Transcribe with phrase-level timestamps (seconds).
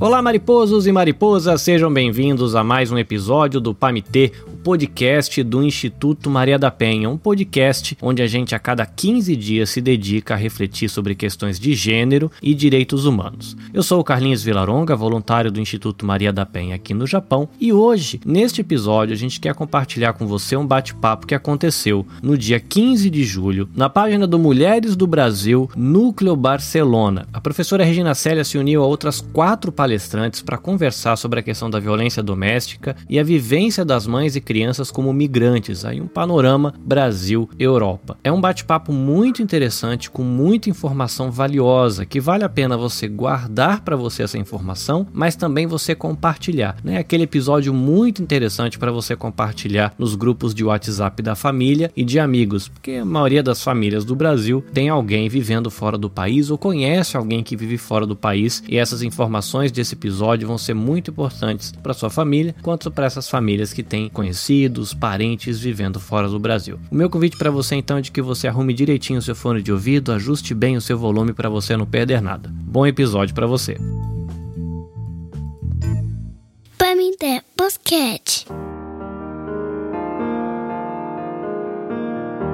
[0.00, 4.32] Olá, mariposos e mariposas, sejam bem-vindos a mais um episódio do Pamitê,
[4.66, 9.70] podcast do Instituto Maria da Penha, um podcast onde a gente a cada 15 dias
[9.70, 13.56] se dedica a refletir sobre questões de gênero e direitos humanos.
[13.72, 17.72] Eu sou o Carlinhos Vilaronga, voluntário do Instituto Maria da Penha aqui no Japão, e
[17.72, 22.58] hoje, neste episódio, a gente quer compartilhar com você um bate-papo que aconteceu no dia
[22.58, 27.28] 15 de julho, na página do Mulheres do Brasil, Núcleo Barcelona.
[27.32, 31.70] A professora Regina Célia se uniu a outras quatro palestrantes para conversar sobre a questão
[31.70, 36.06] da violência doméstica e a vivência das mães e crianças crianças como migrantes, aí um
[36.06, 38.16] panorama Brasil-Europa.
[38.24, 43.82] É um bate-papo muito interessante, com muita informação valiosa, que vale a pena você guardar
[43.82, 46.78] para você essa informação, mas também você compartilhar.
[46.82, 46.96] Né?
[46.96, 52.18] Aquele episódio muito interessante para você compartilhar nos grupos de WhatsApp da família e de
[52.18, 56.56] amigos, porque a maioria das famílias do Brasil tem alguém vivendo fora do país ou
[56.56, 61.10] conhece alguém que vive fora do país e essas informações desse episódio vão ser muito
[61.10, 66.28] importantes para sua família, quanto para essas famílias que têm conhecido conhecidos, parentes vivendo fora
[66.28, 66.78] do Brasil.
[66.90, 69.60] O meu convite para você então é de que você arrume direitinho o seu fone
[69.60, 72.50] de ouvido, ajuste bem o seu volume para você não perder nada.
[72.52, 73.76] Bom episódio para você.
[76.78, 78.46] Pamité Basquete.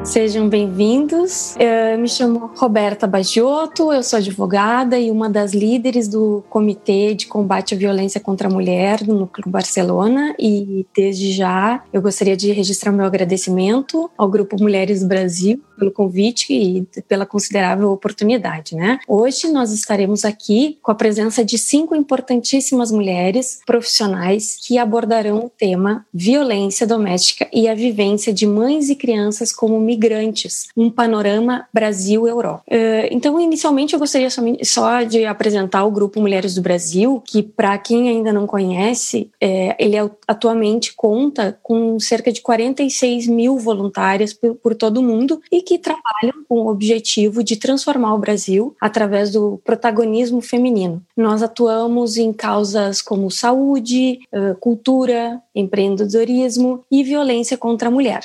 [0.05, 1.55] Sejam bem-vindos.
[1.57, 7.29] Eu me chamo Roberta Bagiotto, eu sou advogada e uma das líderes do Comitê de
[7.29, 10.35] Combate à Violência contra a Mulher no Núcleo Barcelona.
[10.39, 15.91] E desde já eu gostaria de registrar meu agradecimento ao Grupo Mulheres do Brasil pelo
[15.91, 18.99] convite e pela considerável oportunidade, né?
[19.09, 25.51] Hoje nós estaremos aqui com a presença de cinco importantíssimas mulheres profissionais que abordarão o
[25.51, 32.63] tema violência doméstica e a vivência de mães e crianças como migrantes, um panorama Brasil-Europa.
[32.67, 34.29] Uh, então, inicialmente, eu gostaria
[34.63, 39.77] só de apresentar o Grupo Mulheres do Brasil, que, para quem ainda não conhece, é,
[39.79, 45.79] ele atualmente conta com cerca de 46 mil voluntárias por, todo o mundo e que
[45.79, 51.03] trabalham com o objetivo de transformar o Brasil através do protagonismo feminino.
[51.15, 58.23] Nós atuamos em causas como saúde, uh, cultura, empreendedorismo e violência contra a mulher.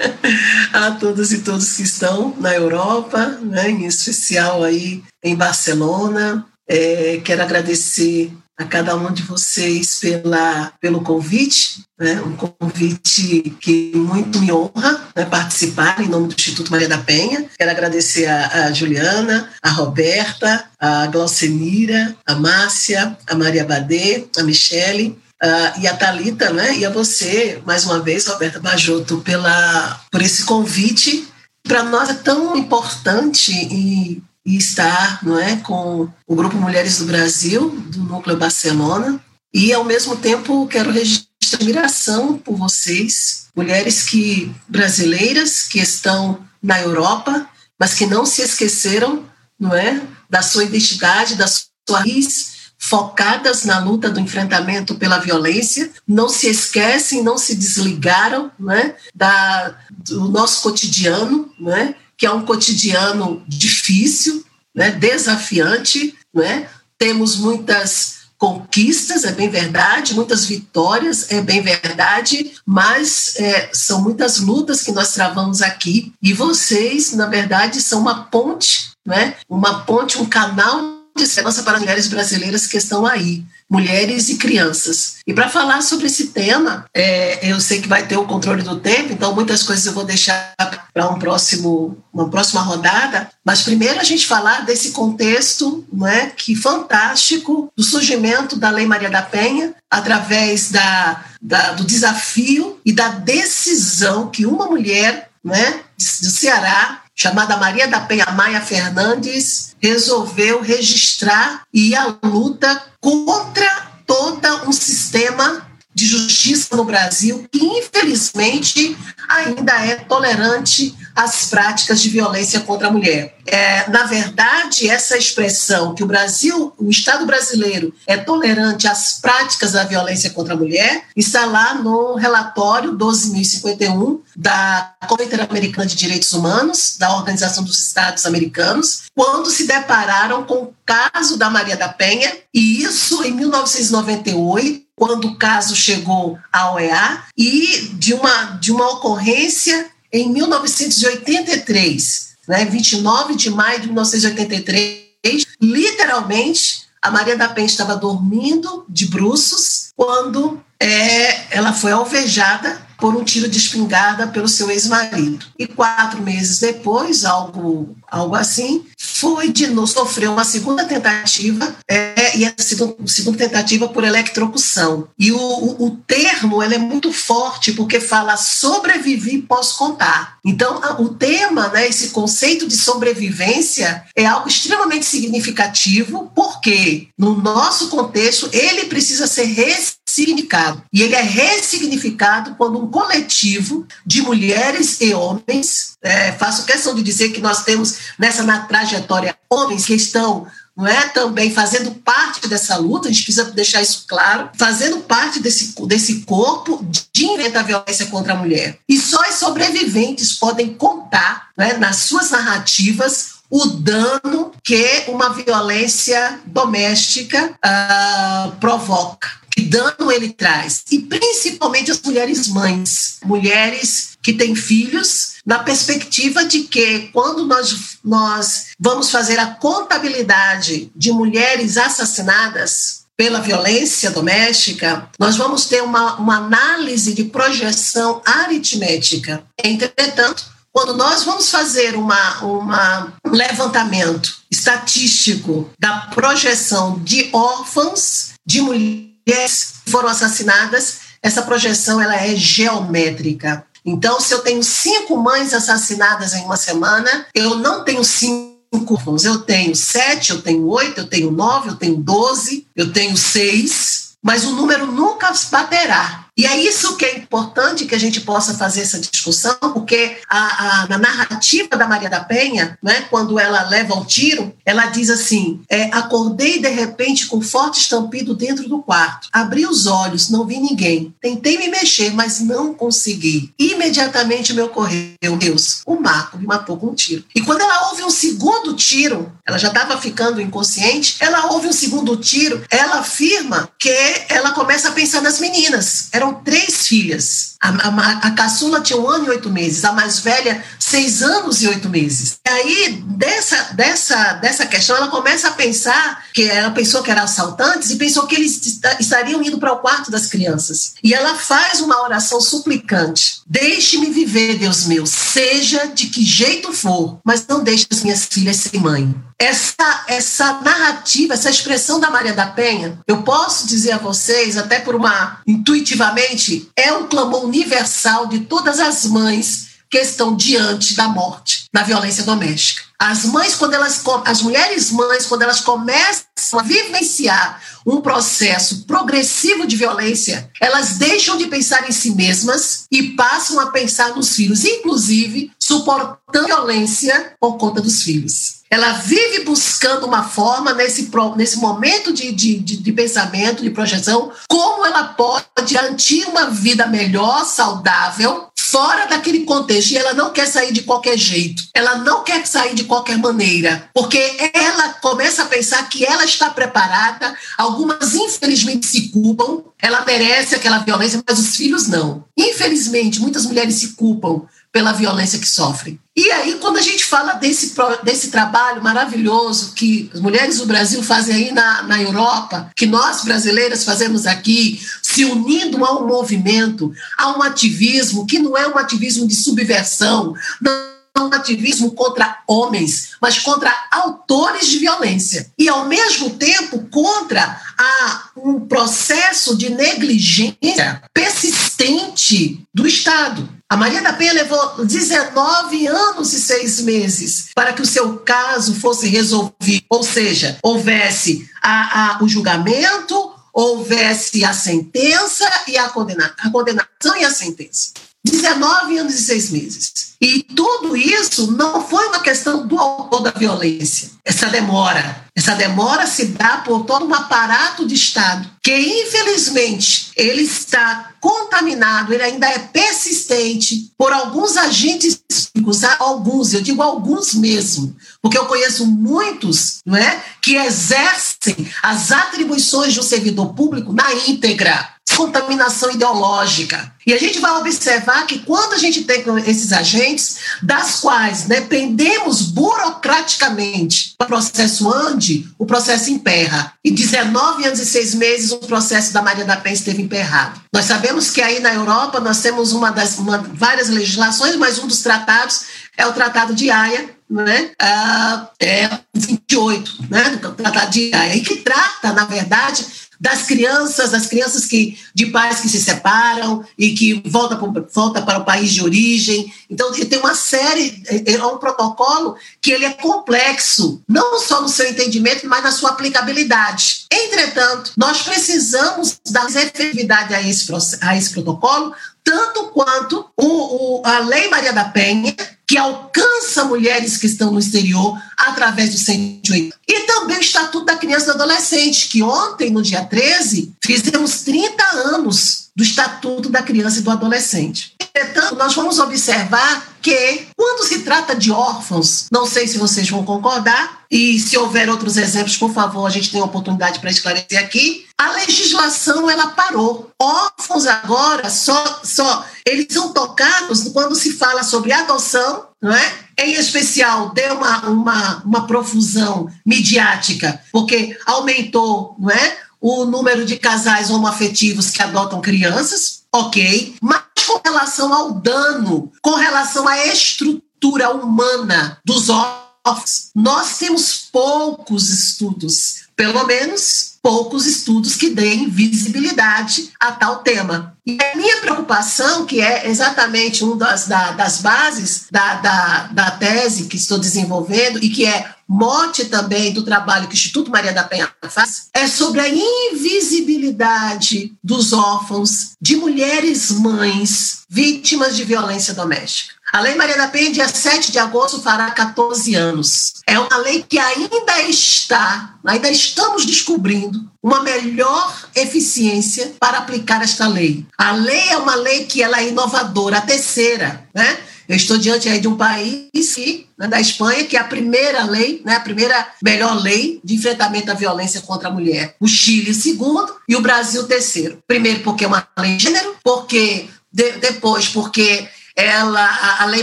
[0.72, 6.46] a todas e todos que estão na Europa, né, em especial aí em Barcelona.
[6.66, 13.92] É, quero agradecer a cada um de vocês pela, pelo convite, né, um convite que
[13.94, 17.46] muito me honra né, participar em nome do Instituto Maria da Penha.
[17.58, 24.42] Quero agradecer a, a Juliana, a Roberta, a Glaucenira, a Márcia, a Maria Badê, a
[24.42, 26.78] Michele, Uh, e a Talita, né?
[26.78, 31.26] E a você, mais uma vez, Roberta Bajoto, pela por esse convite.
[31.66, 37.06] Para nós é tão importante e e estar não é, com o Grupo Mulheres do
[37.06, 39.22] Brasil, do Núcleo Barcelona.
[39.54, 46.80] E, ao mesmo tempo, quero registrar admiração por vocês, mulheres que brasileiras que estão na
[46.80, 47.48] Europa,
[47.78, 49.24] mas que não se esqueceram
[49.58, 55.90] não é, da sua identidade, da sua raiz, focadas na luta do enfrentamento pela violência,
[56.06, 62.44] não se esquecem, não se desligaram é, da, do nosso cotidiano, é, que é um
[62.44, 66.68] cotidiano difícil, né, desafiante, né?
[66.96, 74.38] temos muitas conquistas, é bem verdade, muitas vitórias, é bem verdade, mas é, são muitas
[74.38, 79.34] lutas que nós travamos aqui e vocês, na verdade, são uma ponte, né?
[79.48, 83.42] uma ponte, um canal de segurança para mulheres brasileiras que estão aí,
[83.72, 85.16] mulheres e crianças.
[85.26, 88.78] E para falar sobre esse tema, é, eu sei que vai ter o controle do
[88.78, 90.52] tempo, então muitas coisas eu vou deixar
[90.92, 93.30] para um próximo, uma próxima rodada.
[93.42, 98.84] Mas primeiro a gente falar desse contexto, não é, que fantástico do surgimento da Lei
[98.84, 105.54] Maria da Penha através da, da do desafio e da decisão que uma mulher, não
[105.54, 105.80] é,
[106.20, 114.68] do Ceará chamada Maria da Penha Maia Fernandes, resolveu registrar e a luta contra todo
[114.68, 118.96] um sistema de justiça no Brasil que, infelizmente,
[119.28, 123.36] ainda é tolerante às práticas de violência contra a mulher.
[123.46, 129.72] É, na verdade, essa expressão que o Brasil, o Estado brasileiro, é tolerante às práticas
[129.72, 136.32] da violência contra a mulher, está lá no relatório 12.051 da Convenção Interamericana de Direitos
[136.32, 141.88] Humanos, da Organização dos Estados Americanos, quando se depararam com o caso da Maria da
[141.88, 148.70] Penha, e isso em 1998 quando o caso chegou à OEA e de uma, de
[148.70, 157.66] uma ocorrência em 1983, né, 29 de maio de 1983, literalmente a Maria da Penha
[157.66, 164.46] estava dormindo de bruços quando é, ela foi alvejada por um tiro de espingarda pelo
[164.46, 165.44] seu ex-marido.
[165.58, 172.38] E quatro meses depois, algo, algo assim, foi de novo, sofreu uma segunda tentativa, é,
[172.38, 175.08] e a segunda, segunda, tentativa por eletrocução.
[175.18, 180.36] E o, o, o termo ele é muito forte, porque fala sobrevivi posso contar.
[180.44, 187.88] Então, o tema, né, esse conceito de sobrevivência, é algo extremamente significativo, porque no nosso
[187.88, 190.82] contexto ele precisa ser ressignificado.
[190.92, 197.02] E ele é ressignificado quando um coletivo de mulheres e homens, é, faço questão de
[197.02, 202.48] dizer que nós temos nessa na trajetória homens que estão não é também fazendo parte
[202.48, 207.62] dessa luta, a gente precisa deixar isso claro, fazendo parte desse, desse corpo de inventar
[207.64, 208.78] violência contra a mulher.
[208.88, 216.40] E só os sobreviventes podem contar né, nas suas narrativas o dano que uma violência
[216.46, 220.84] doméstica uh, provoca que dano ele traz.
[220.90, 227.98] E principalmente as mulheres mães, mulheres que têm filhos, na perspectiva de que quando nós,
[228.04, 236.16] nós vamos fazer a contabilidade de mulheres assassinadas, pela violência doméstica, nós vamos ter uma,
[236.16, 239.44] uma análise de projeção aritmética.
[239.62, 248.60] Entretanto, quando nós vamos fazer uma, uma, um levantamento estatístico da projeção de órfãos, de
[248.62, 253.64] mulheres, mulheres foram assassinadas, essa projeção ela é geométrica.
[253.84, 259.24] Então, se eu tenho cinco mães assassinadas em uma semana, eu não tenho cinco irmãos,
[259.24, 264.12] eu tenho sete, eu tenho oito, eu tenho nove, eu tenho doze, eu tenho seis,
[264.22, 268.54] mas o número nunca baterá E é isso que é importante que a gente possa
[268.54, 273.68] fazer essa discussão, porque a, a, na narrativa da Maria da Penha, né, quando ela
[273.68, 278.82] leva o tiro, ela diz assim: é, acordei de repente com forte estampido dentro do
[278.82, 279.28] quarto.
[279.32, 281.14] Abri os olhos, não vi ninguém.
[281.20, 283.52] Tentei me mexer, mas não consegui.
[283.58, 287.24] Imediatamente me ocorreu, Deus, o Marco me matou com um tiro.
[287.34, 291.72] E quando ela ouve um segundo tiro, ela já estava ficando inconsciente, ela ouve um
[291.72, 293.90] segundo tiro, ela afirma que
[294.28, 296.08] ela começa a pensar nas meninas.
[296.22, 297.56] Eram três filhas.
[297.60, 301.60] A, a, a caçula tinha um ano e oito meses, a mais velha, seis anos
[301.60, 302.36] e oito meses.
[302.46, 307.24] E aí, dessa, dessa, dessa questão, ela começa a pensar que ela pensou que eram
[307.24, 310.94] assaltantes e pensou que eles estariam indo para o quarto das crianças.
[311.02, 317.18] E ela faz uma oração suplicante: Deixe-me viver, Deus meu, seja de que jeito for,
[317.24, 319.12] mas não deixe as minhas filhas sem mãe.
[319.42, 324.78] Essa, essa narrativa, essa expressão da Maria da Penha, eu posso dizer a vocês, até
[324.78, 331.08] por uma intuitivamente, é um clamor universal de todas as mães que estão diante da
[331.08, 332.82] morte, da violência doméstica.
[332.96, 339.66] As mães, quando elas, as mulheres mães, quando elas começam a vivenciar um processo progressivo
[339.66, 344.64] de violência, elas deixam de pensar em si mesmas e passam a pensar nos filhos,
[344.64, 348.61] inclusive suportando violência por conta dos filhos.
[348.72, 354.86] Ela vive buscando uma forma, nesse, nesse momento de, de, de, pensamento, de projeção, como
[354.86, 359.90] ela pode garantir uma vida melhor, saudável, fora daquele contexto.
[359.90, 363.90] E ela não quer sair de qualquer jeito, ela não quer sair de qualquer maneira,
[363.92, 364.18] porque
[364.54, 370.78] ela começa a pensar que ela está preparada, algumas infelizmente se culpam, ela merece aquela
[370.78, 372.24] violência, mas os filhos não.
[372.34, 376.00] Infelizmente, muitas mulheres se culpam pela violência que sofrem.
[376.14, 381.02] E aí, quando a gente fala desse, desse trabalho maravilhoso que as mulheres do Brasil
[381.02, 386.92] fazem aí na, na Europa, que nós brasileiras fazemos aqui, se unindo a um movimento,
[387.16, 390.72] a um ativismo que não é um ativismo de subversão, não
[391.16, 395.50] é um ativismo contra homens, mas contra autores de violência.
[395.58, 403.48] E, ao mesmo tempo, contra a, um processo de negligência persistente do Estado.
[403.72, 408.74] A Maria da Penha levou 19 anos e seis meses para que o seu caso
[408.74, 416.34] fosse resolvido, ou seja, houvesse a, a, o julgamento, houvesse a sentença e a, condena,
[416.38, 417.92] a condenação e a sentença.
[418.24, 420.12] 19 anos e seis meses.
[420.20, 424.10] E tudo isso não foi uma questão do autor da violência.
[424.24, 425.24] Essa demora.
[425.34, 432.12] Essa demora se dá por todo um aparato de Estado que, infelizmente, ele está contaminado,
[432.12, 435.20] ele ainda é persistente por alguns agentes
[435.52, 442.12] públicos, alguns, eu digo alguns mesmo, porque eu conheço muitos não é, que exercem as
[442.12, 446.92] atribuições de um servidor público na íntegra contaminação ideológica.
[447.06, 452.42] E a gente vai observar que quando a gente tem esses agentes, das quais dependemos
[452.42, 456.72] burocraticamente, o processo ande, o processo emperra.
[456.84, 460.60] E 19 anos e seis meses o processo da Maria da Penha esteve emperrado.
[460.72, 464.86] Nós sabemos que aí na Europa nós temos uma das uma, várias legislações, mas um
[464.86, 465.62] dos tratados
[465.96, 467.70] é o Tratado de Haia, né?
[467.80, 470.30] Ah, é 28, né?
[470.40, 472.86] Do Tratado de Haia, e que trata, na verdade,
[473.22, 478.20] das crianças, das crianças que, de pais que se separam e que voltam para, volta
[478.20, 479.54] para o país de origem.
[479.70, 484.68] Então, tem uma série, é, é um protocolo que ele é complexo, não só no
[484.68, 487.06] seu entendimento, mas na sua aplicabilidade.
[487.12, 490.66] Entretanto, nós precisamos dar efetividade a esse,
[491.00, 495.32] a esse protocolo, tanto quanto o, o, a Lei Maria da Penha,
[495.72, 499.74] que alcança mulheres que estão no exterior através do 108.
[499.88, 504.42] E também o Estatuto da Criança e do Adolescente, que ontem, no dia 13, fizemos
[504.42, 507.94] 30 anos do Estatuto da Criança e do Adolescente.
[507.98, 513.24] Entretanto, nós vamos observar que, quando se trata de órfãos, não sei se vocês vão
[513.24, 518.04] concordar, e se houver outros exemplos, por favor, a gente tem oportunidade para esclarecer aqui,
[518.18, 520.10] a legislação ela parou.
[520.20, 526.12] Órfãos agora só, só eles são tocados quando se fala sobre adoção, não é?
[526.38, 532.56] Em especial, deu uma, uma, uma profusão midiática, porque aumentou, não é?
[532.82, 539.36] o número de casais homoafetivos que adotam crianças, ok, mas com relação ao dano, com
[539.36, 548.30] relação à estrutura humana dos órfãos, nós temos poucos estudos, pelo menos poucos estudos que
[548.30, 550.96] deem visibilidade a tal tema.
[551.06, 556.30] E a minha preocupação, que é exatamente uma das, da, das bases da, da, da
[556.32, 560.92] tese que estou desenvolvendo e que é mote também do trabalho que o Instituto Maria
[560.92, 568.94] da Penha faz, é sobre a invisibilidade dos órfãos, de mulheres mães vítimas de violência
[568.94, 569.54] doméstica.
[569.72, 573.14] A Lei Maria da Penha, dia 7 de agosto, fará 14 anos.
[573.26, 580.46] É uma lei que ainda está, ainda estamos descobrindo uma melhor eficiência para aplicar esta
[580.46, 580.84] lei.
[580.98, 584.40] A lei é uma lei que ela é inovadora, a terceira, né?
[584.68, 588.24] Eu estou diante aí de um país que, né, da Espanha, que é a primeira
[588.24, 592.14] lei, né, a primeira melhor lei de enfrentamento à violência contra a mulher.
[592.20, 594.62] O Chile, segundo, e o Brasil, terceiro.
[594.66, 599.82] Primeiro, porque é uma lei de gênero, porque de, depois, porque ela, a, Lei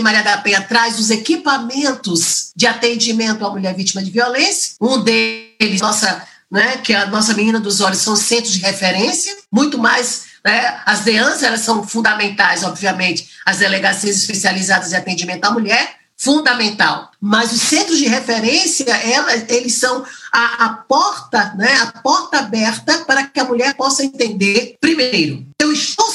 [0.00, 4.74] Maria da Penha traz os equipamentos de atendimento à mulher vítima de violência.
[4.80, 9.36] Um deles, nossa, né, que é a nossa menina dos olhos, são centros de referência,
[9.52, 10.80] muito mais né?
[10.86, 17.10] As DEANs elas são fundamentais, obviamente, as delegacias especializadas em atendimento à mulher, fundamental.
[17.20, 23.04] Mas os centros de referência, ela, eles são a, a, porta, né, a porta aberta
[23.04, 25.46] para que a mulher possa entender, primeiro,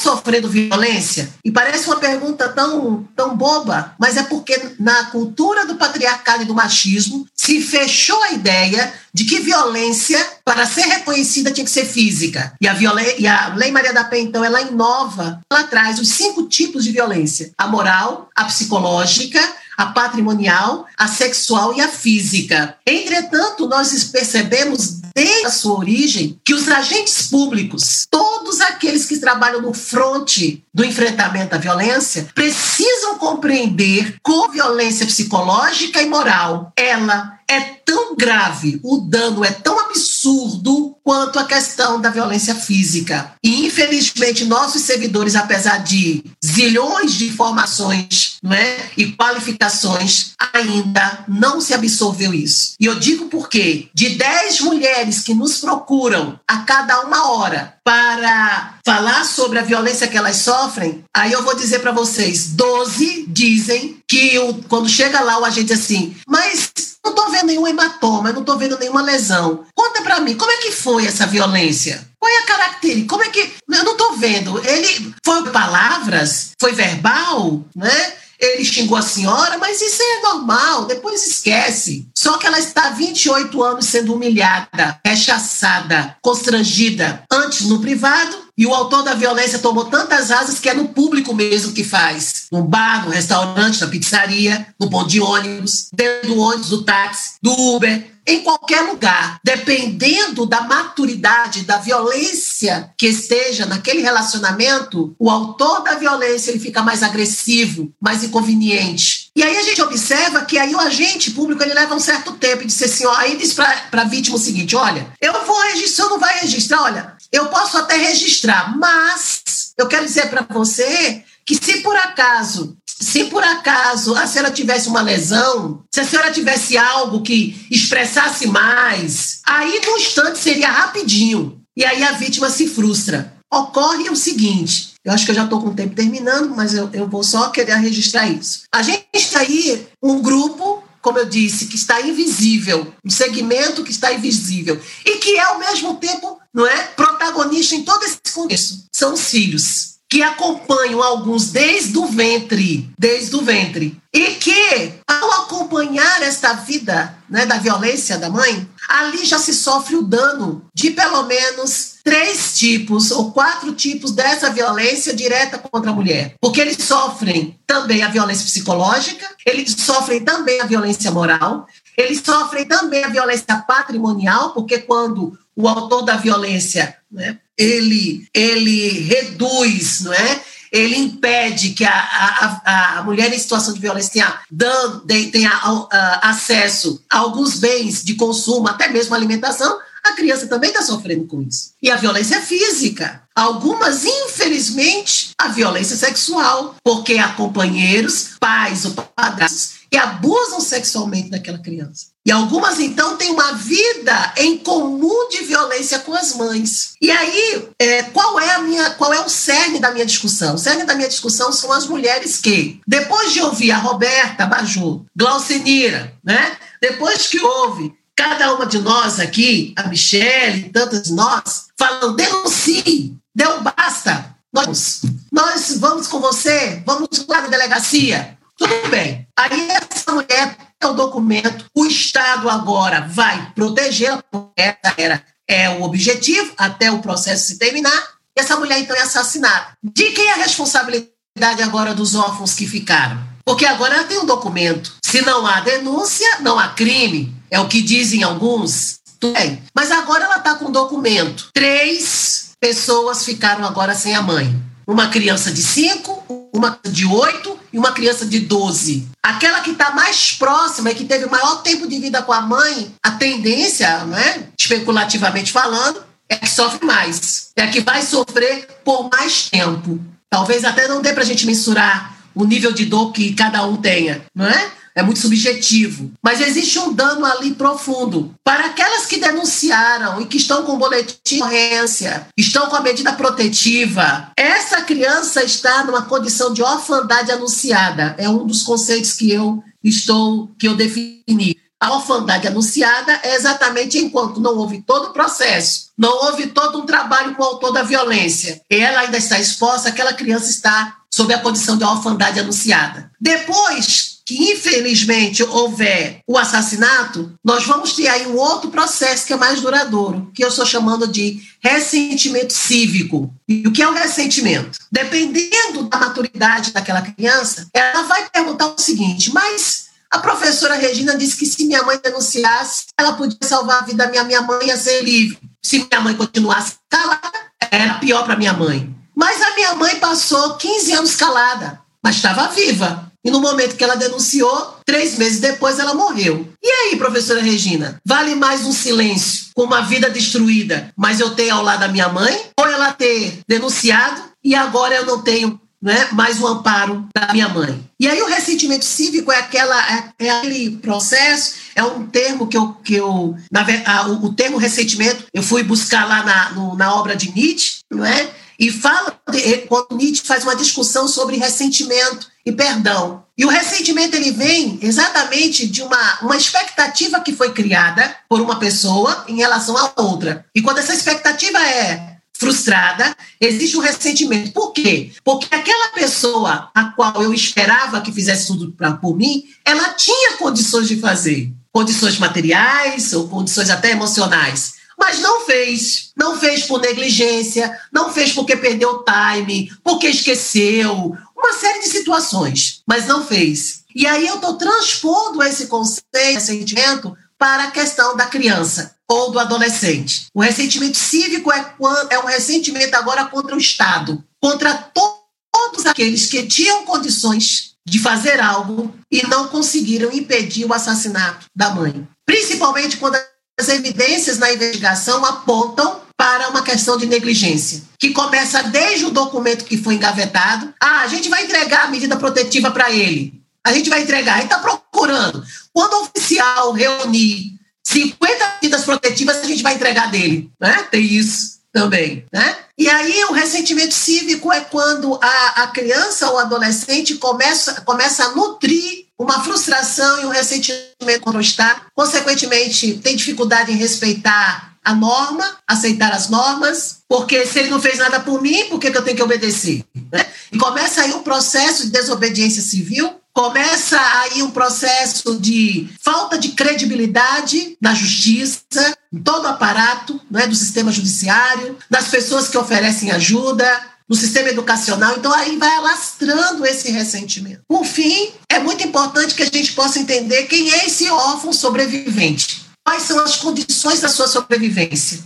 [0.06, 1.28] sofrendo violência?
[1.44, 6.46] E parece uma pergunta tão, tão boba, mas é porque na cultura do patriarcado e
[6.46, 11.86] do machismo se fechou a ideia de que violência, para ser reconhecida, tinha que ser
[11.86, 12.52] física.
[12.60, 12.76] E a,
[13.18, 16.92] e a Lei Maria da Penha, então, ela inova, ela traz os cinco tipos de
[16.92, 19.40] violência: a moral, a psicológica,
[19.76, 22.76] a patrimonial, a sexual e a física.
[22.86, 29.62] Entretanto, nós percebemos desde a sua origem que os agentes públicos, todos aqueles que trabalham
[29.62, 36.70] no fronte do enfrentamento à violência, precisam compreender com violência psicológica e moral.
[36.76, 43.32] Ela é tão grave, o dano é tão absurdo quanto a questão da violência física.
[43.42, 51.72] E, infelizmente, nossos servidores, apesar de zilhões de informações né, e qualificações, ainda não se
[51.74, 52.74] absorveu isso.
[52.80, 58.78] E eu digo porque de 10 mulheres que nos procuram a cada uma hora para
[58.84, 64.02] falar sobre a violência que elas sofrem, aí eu vou dizer para vocês, 12 dizem
[64.08, 68.40] que o, quando chega lá o agente assim, mas não estou vendo nenhum hematoma, não
[68.40, 69.64] estou vendo nenhuma lesão.
[69.74, 72.06] Conta para mim, como é que foi essa violência?
[72.18, 73.08] Qual é a característica?
[73.08, 73.40] Como é que.
[73.68, 74.58] Eu não estou vendo.
[74.66, 76.50] Ele foi palavras?
[76.60, 77.64] Foi verbal?
[77.74, 78.12] Né?
[78.38, 82.08] Ele xingou a senhora, mas isso é normal, depois esquece.
[82.14, 88.66] Só que ela está há 28 anos sendo humilhada, rechaçada, constrangida, antes no privado, e
[88.66, 92.46] o autor da violência tomou tantas asas que é no público mesmo que faz.
[92.50, 97.34] No bar, no restaurante, na pizzaria, no ponto de ônibus, dentro do ônibus, do táxi,
[97.42, 105.30] do Uber, em qualquer lugar, dependendo da maturidade, da violência que esteja naquele relacionamento, o
[105.30, 109.30] autor da violência ele fica mais agressivo, mais inconveniente.
[109.36, 112.62] E aí a gente observa que aí o agente público ele leva um certo tempo
[112.62, 116.08] e diz assim, ó, aí diz para a vítima o seguinte, olha, eu vou registrar,
[116.08, 121.54] não vai registrar, olha, eu posso até registrar, mas eu quero dizer para você que
[121.54, 126.78] se por acaso se por acaso a senhora tivesse uma lesão, se a senhora tivesse
[126.78, 131.60] algo que expressasse mais, aí no instante seria rapidinho.
[131.76, 133.34] E aí a vítima se frustra.
[133.52, 136.88] Ocorre o seguinte: eu acho que eu já estou com o tempo terminando, mas eu,
[136.92, 138.62] eu vou só querer registrar isso.
[138.74, 143.92] A gente está aí um grupo como eu disse, que está invisível, um segmento que
[143.92, 148.86] está invisível e que é ao mesmo tempo, não é, protagonista em todo esse contexto.
[148.92, 155.42] São os filhos que acompanham alguns desde o ventre, desde o ventre, e que ao
[155.42, 160.90] acompanhar esta vida, né, da violência da mãe, ali já se sofre o dano de
[160.92, 166.76] pelo menos três tipos ou quatro tipos dessa violência direta contra a mulher, porque eles
[166.84, 171.66] sofrem também a violência psicológica, eles sofrem também a violência moral,
[171.96, 178.88] eles sofrem também a violência patrimonial, porque quando o autor da violência né, ele, ele
[179.00, 180.42] reduz, não é?
[180.70, 185.88] Ele impede que a, a, a mulher em situação de violência tenha, dan, tenha uh,
[186.22, 191.42] acesso a alguns bens de consumo, até mesmo alimentação, a criança também está sofrendo com
[191.42, 191.72] isso.
[191.82, 193.22] E a violência física.
[193.34, 201.58] Algumas, infelizmente, a violência sexual, porque há companheiros, pais ou padrastos que abusam sexualmente daquela
[201.58, 202.06] criança.
[202.26, 206.94] E algumas, então, têm uma vida em comum de violência com as mães.
[207.00, 210.56] E aí, é, qual é a minha, qual é o cerne da minha discussão?
[210.56, 215.06] O cerne da minha discussão são as mulheres que, depois de ouvir a Roberta Baju,
[215.16, 216.56] Glaucenira, né?
[216.80, 223.16] Depois que ouve cada uma de nós aqui, a Michelle, tantas de nós, falando, denuncie,
[223.34, 224.34] deu basta.
[224.52, 228.35] Nós, nós vamos com você, vamos lá na delegacia.
[228.56, 229.26] Tudo bem.
[229.36, 234.22] Aí essa mulher é o documento, o Estado agora vai protegê-la,
[234.56, 239.02] essa era é o objetivo, até o processo se terminar, e essa mulher então é
[239.02, 239.76] assassinada.
[239.82, 243.22] De quem é a responsabilidade agora dos órfãos que ficaram?
[243.44, 244.96] Porque agora ela tem um documento.
[245.04, 247.32] Se não há denúncia, não há crime.
[247.48, 248.98] É o que dizem alguns.
[249.20, 249.62] Tudo bem.
[249.72, 251.50] Mas agora ela está com um documento.
[251.54, 254.52] Três pessoas ficaram agora sem a mãe.
[254.84, 259.06] Uma criança de cinco, uma de oito e uma criança de doze.
[259.22, 262.40] Aquela que está mais próxima e que teve o maior tempo de vida com a
[262.40, 267.50] mãe, a tendência, né, especulativamente falando, é que sofre mais.
[267.54, 270.00] É que vai sofrer por mais tempo.
[270.30, 273.76] Talvez até não dê para a gente mensurar o nível de dor que cada um
[273.76, 274.70] tenha, não é?
[274.96, 276.10] É muito subjetivo.
[276.22, 278.34] Mas existe um dano ali profundo.
[278.42, 283.12] Para aquelas que denunciaram e que estão com boletim de ocorrência, estão com a medida
[283.12, 288.14] protetiva, essa criança está numa condição de orfandade anunciada.
[288.16, 291.58] É um dos conceitos que eu estou, que eu defini.
[291.78, 296.86] A orfandade anunciada é exatamente enquanto não houve todo o processo, não houve todo um
[296.86, 301.34] trabalho com o autor da violência, e ela ainda está exposta, aquela criança está sob
[301.34, 303.10] a condição de orfandade anunciada.
[303.20, 309.36] Depois que, infelizmente, houver o assassinato, nós vamos ter aí um outro processo que é
[309.36, 313.32] mais duradouro, que eu estou chamando de ressentimento cívico.
[313.48, 314.80] E o que é o ressentimento?
[314.90, 321.36] Dependendo da maturidade daquela criança, ela vai perguntar o seguinte: mas a professora Regina disse
[321.36, 324.76] que se minha mãe denunciasse, ela podia salvar a vida da minha, minha mãe ia
[324.76, 325.38] ser livre.
[325.62, 327.30] Se minha mãe continuasse calada,
[327.70, 328.92] era pior para minha mãe.
[329.14, 333.05] Mas a minha mãe passou 15 anos calada, mas estava viva.
[333.26, 336.46] E no momento que ela denunciou, três meses depois ela morreu.
[336.62, 341.56] E aí, professora Regina, vale mais um silêncio com uma vida destruída, mas eu tenho
[341.56, 342.40] ao lado da minha mãe?
[342.56, 347.48] Ou ela ter denunciado e agora eu não tenho né, mais o amparo da minha
[347.48, 347.84] mãe.
[347.98, 352.56] E aí o ressentimento cívico é, aquela, é, é aquele processo, é um termo que
[352.56, 356.76] eu, que eu na, a, o, o, termo ressentimento, eu fui buscar lá na, no,
[356.76, 358.30] na obra de Nietzsche, não é?
[358.56, 363.24] E fala, de, quando Nietzsche faz uma discussão sobre ressentimento e perdão.
[363.36, 368.58] E o ressentimento ele vem exatamente de uma, uma expectativa que foi criada por uma
[368.58, 370.46] pessoa em relação à outra.
[370.54, 374.52] E quando essa expectativa é frustrada, existe um ressentimento.
[374.52, 375.10] Por quê?
[375.24, 380.36] Porque aquela pessoa a qual eu esperava que fizesse tudo pra, por mim, ela tinha
[380.36, 381.52] condições de fazer.
[381.72, 384.76] Condições materiais ou condições até emocionais.
[384.98, 386.12] Mas não fez.
[386.16, 391.14] Não fez por negligência, não fez porque perdeu o time, porque esqueceu,
[391.46, 393.84] uma série de situações, mas não fez.
[393.94, 399.30] E aí eu estou transpondo esse conceito, esse sentimento, para a questão da criança ou
[399.30, 400.26] do adolescente.
[400.34, 401.74] O ressentimento cívico é,
[402.10, 405.16] é um ressentimento agora contra o Estado, contra to
[405.52, 411.70] todos aqueles que tinham condições de fazer algo e não conseguiram impedir o assassinato da
[411.70, 412.06] mãe.
[412.26, 413.16] Principalmente quando
[413.58, 419.64] as evidências na investigação apontam para uma questão de negligência, que começa desde o documento
[419.64, 420.72] que foi engavetado.
[420.80, 423.34] Ah, a gente vai entregar a medida protetiva para ele.
[423.62, 425.44] A gente vai entregar, gente está procurando.
[425.72, 430.86] Quando o oficial reunir 50 medidas protetivas a gente vai entregar dele, né?
[430.90, 432.56] Tem isso também, né?
[432.78, 438.34] E aí o ressentimento cívico é quando a, a criança ou adolescente começa, começa a
[438.34, 444.94] nutrir uma frustração e um ressentimento contra o Estado, consequentemente tem dificuldade em respeitar a
[444.94, 448.96] norma, aceitar as normas, porque se ele não fez nada por mim, por que, que
[448.96, 449.84] eu tenho que obedecer?
[450.12, 450.24] Né?
[450.52, 456.52] E começa aí um processo de desobediência civil Começa aí um processo de falta de
[456.52, 462.56] credibilidade na justiça, em todo o aparato não é, do sistema judiciário, das pessoas que
[462.56, 463.70] oferecem ajuda,
[464.08, 465.16] no sistema educacional.
[465.18, 467.60] Então, aí vai alastrando esse ressentimento.
[467.68, 472.65] Por fim, é muito importante que a gente possa entender quem é esse órfão sobrevivente.
[472.86, 475.18] Quais são as condições da sua sobrevivência?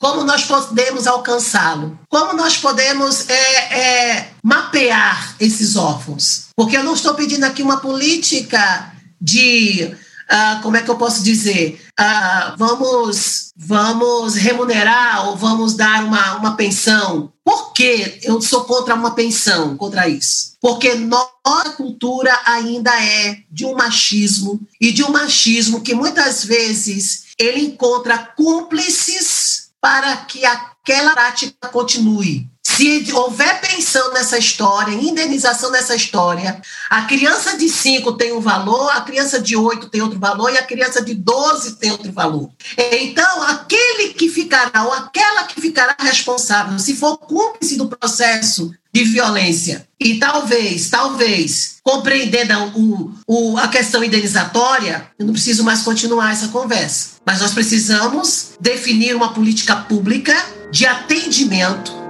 [0.00, 1.96] Como nós podemos alcançá-lo?
[2.08, 6.46] Como nós podemos é, é, mapear esses órfãos?
[6.56, 9.94] Porque eu não estou pedindo aqui uma política de
[10.32, 11.78] Uh, como é que eu posso dizer?
[12.00, 17.30] Uh, vamos, vamos remunerar ou vamos dar uma, uma pensão.
[17.44, 20.52] Por que eu sou contra uma pensão, contra isso?
[20.58, 27.24] Porque nossa cultura ainda é de um machismo e de um machismo que muitas vezes
[27.38, 32.48] ele encontra cúmplices para que aquela prática continue.
[32.82, 38.90] Se houver pensão nessa história, indenização nessa história, a criança de 5 tem um valor,
[38.90, 42.50] a criança de 8 tem outro valor e a criança de 12 tem outro valor.
[42.76, 49.04] Então, aquele que ficará ou aquela que ficará responsável, se for cúmplice do processo de
[49.04, 56.32] violência e talvez, talvez, compreendendo o, o, a questão indenizatória, eu não preciso mais continuar
[56.32, 57.10] essa conversa.
[57.24, 60.34] Mas nós precisamos definir uma política pública
[60.72, 62.01] de atendimento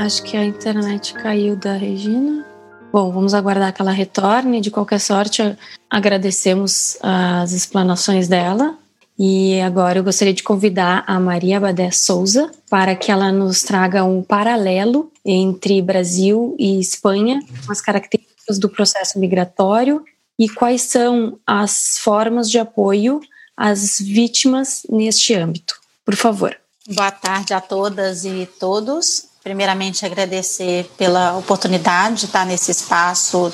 [0.00, 2.46] Acho que a internet caiu da Regina.
[2.90, 4.58] Bom, vamos aguardar que ela retorne.
[4.58, 5.54] De qualquer sorte,
[5.90, 8.78] agradecemos as explanações dela.
[9.18, 14.02] E agora eu gostaria de convidar a Maria Badé Souza para que ela nos traga
[14.02, 20.02] um paralelo entre Brasil e Espanha, as características do processo migratório
[20.38, 23.20] e quais são as formas de apoio
[23.54, 25.74] às vítimas neste âmbito.
[26.06, 26.56] Por favor.
[26.88, 29.28] Boa tarde a todas e todos.
[29.42, 33.52] Primeiramente, agradecer pela oportunidade de estar nesse espaço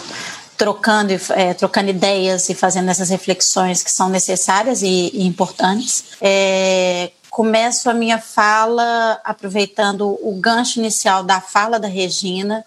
[0.56, 6.04] trocando, é, trocando ideias e fazendo essas reflexões que são necessárias e, e importantes.
[6.20, 12.64] É, começo a minha fala aproveitando o gancho inicial da fala da Regina,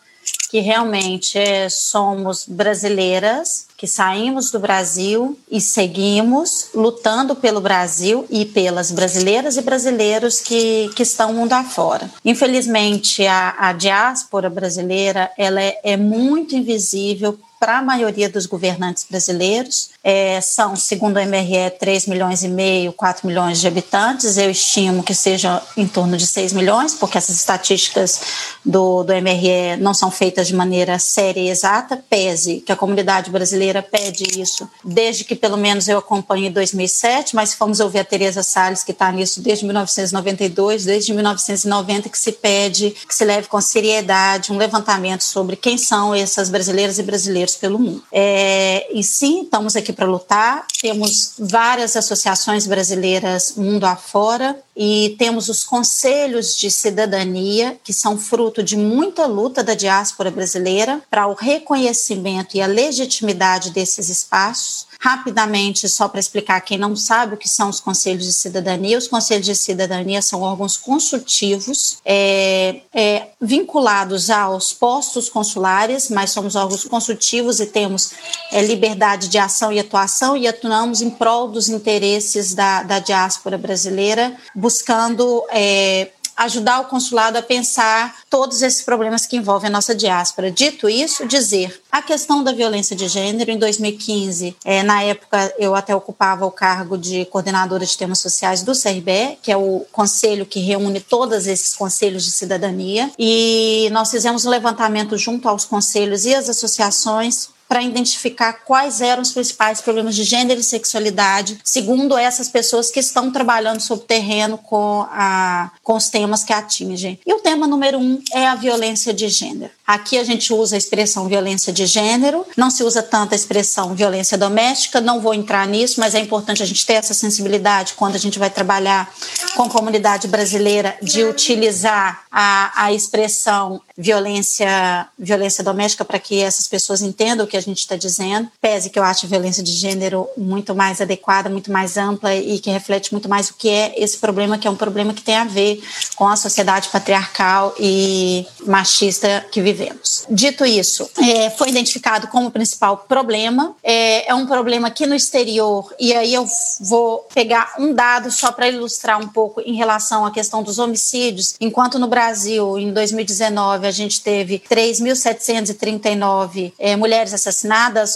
[0.49, 8.43] que realmente é, somos brasileiras que saímos do Brasil e seguimos lutando pelo Brasil e
[8.43, 12.09] pelas brasileiras e brasileiros que, que estão mundo afora.
[12.25, 19.05] Infelizmente, a, a diáspora brasileira ela é, é muito invisível para a maioria dos governantes
[19.09, 19.91] brasileiros.
[20.03, 24.37] É, são, segundo o MRE, 3 milhões e meio, 4 milhões de habitantes.
[24.37, 28.21] Eu estimo que seja em torno de 6 milhões, porque essas estatísticas
[28.65, 33.29] do, do MRE não são feitas de maneira séria e exata, pese que a comunidade
[33.29, 38.03] brasileira pede isso desde que pelo menos eu acompanho em 2007, mas fomos ouvir a
[38.03, 43.47] Tereza Salles, que está nisso desde 1992, desde 1990 que se pede que se leve
[43.47, 48.03] com seriedade um levantamento sobre quem são essas brasileiras e brasileiros pelo mundo.
[48.11, 50.65] É, e sim, estamos aqui para lutar.
[50.81, 58.63] Temos várias associações brasileiras mundo afora e temos os conselhos de cidadania, que são fruto
[58.63, 64.87] de muita luta da diáspora brasileira para o reconhecimento e a legitimidade desses espaços.
[65.01, 69.07] Rapidamente, só para explicar quem não sabe o que são os conselhos de cidadania, os
[69.07, 76.83] conselhos de cidadania são órgãos consultivos é, é, vinculados aos postos consulares, mas somos órgãos
[76.83, 78.11] consultivos e temos
[78.51, 83.57] é, liberdade de ação e atuação e atuamos em prol dos interesses da, da diáspora
[83.57, 89.93] brasileira, buscando é, ajudar o consulado a pensar todos esses problemas que envolvem a nossa
[89.93, 90.49] diáspora.
[90.49, 95.75] Dito isso, dizer a questão da violência de gênero, em 2015, é, na época eu
[95.75, 100.45] até ocupava o cargo de coordenadora de temas sociais do CRB, que é o conselho
[100.45, 106.25] que reúne todos esses conselhos de cidadania, e nós fizemos um levantamento junto aos conselhos
[106.25, 112.17] e às associações para identificar quais eram os principais problemas de gênero e sexualidade, segundo
[112.17, 117.19] essas pessoas que estão trabalhando sobre o terreno com, a, com os temas que atingem.
[117.23, 119.71] E o tema número um é a violência de gênero.
[119.85, 123.93] Aqui a gente usa a expressão violência de gênero, não se usa tanto a expressão
[123.93, 128.15] violência doméstica, não vou entrar nisso, mas é importante a gente ter essa sensibilidade quando
[128.15, 129.11] a gente vai trabalhar
[129.55, 136.67] com a comunidade brasileira de utilizar a, a expressão violência, violência doméstica para que essas
[136.67, 138.49] pessoas entendam o que a gente está dizendo.
[138.61, 142.59] Pese que eu acho a violência de gênero muito mais adequada, muito mais ampla e
[142.59, 145.35] que reflete muito mais o que é esse problema, que é um problema que tem
[145.35, 145.81] a ver
[146.15, 150.25] com a sociedade patriarcal e machista que vivemos.
[150.29, 153.75] Dito isso, é, foi identificado como principal problema.
[153.83, 156.45] É, é um problema aqui no exterior, e aí eu
[156.79, 161.55] vou pegar um dado só para ilustrar um pouco em relação à questão dos homicídios.
[161.59, 167.48] Enquanto no Brasil, em 2019, a gente teve 3.739 é, mulheres assassinadas,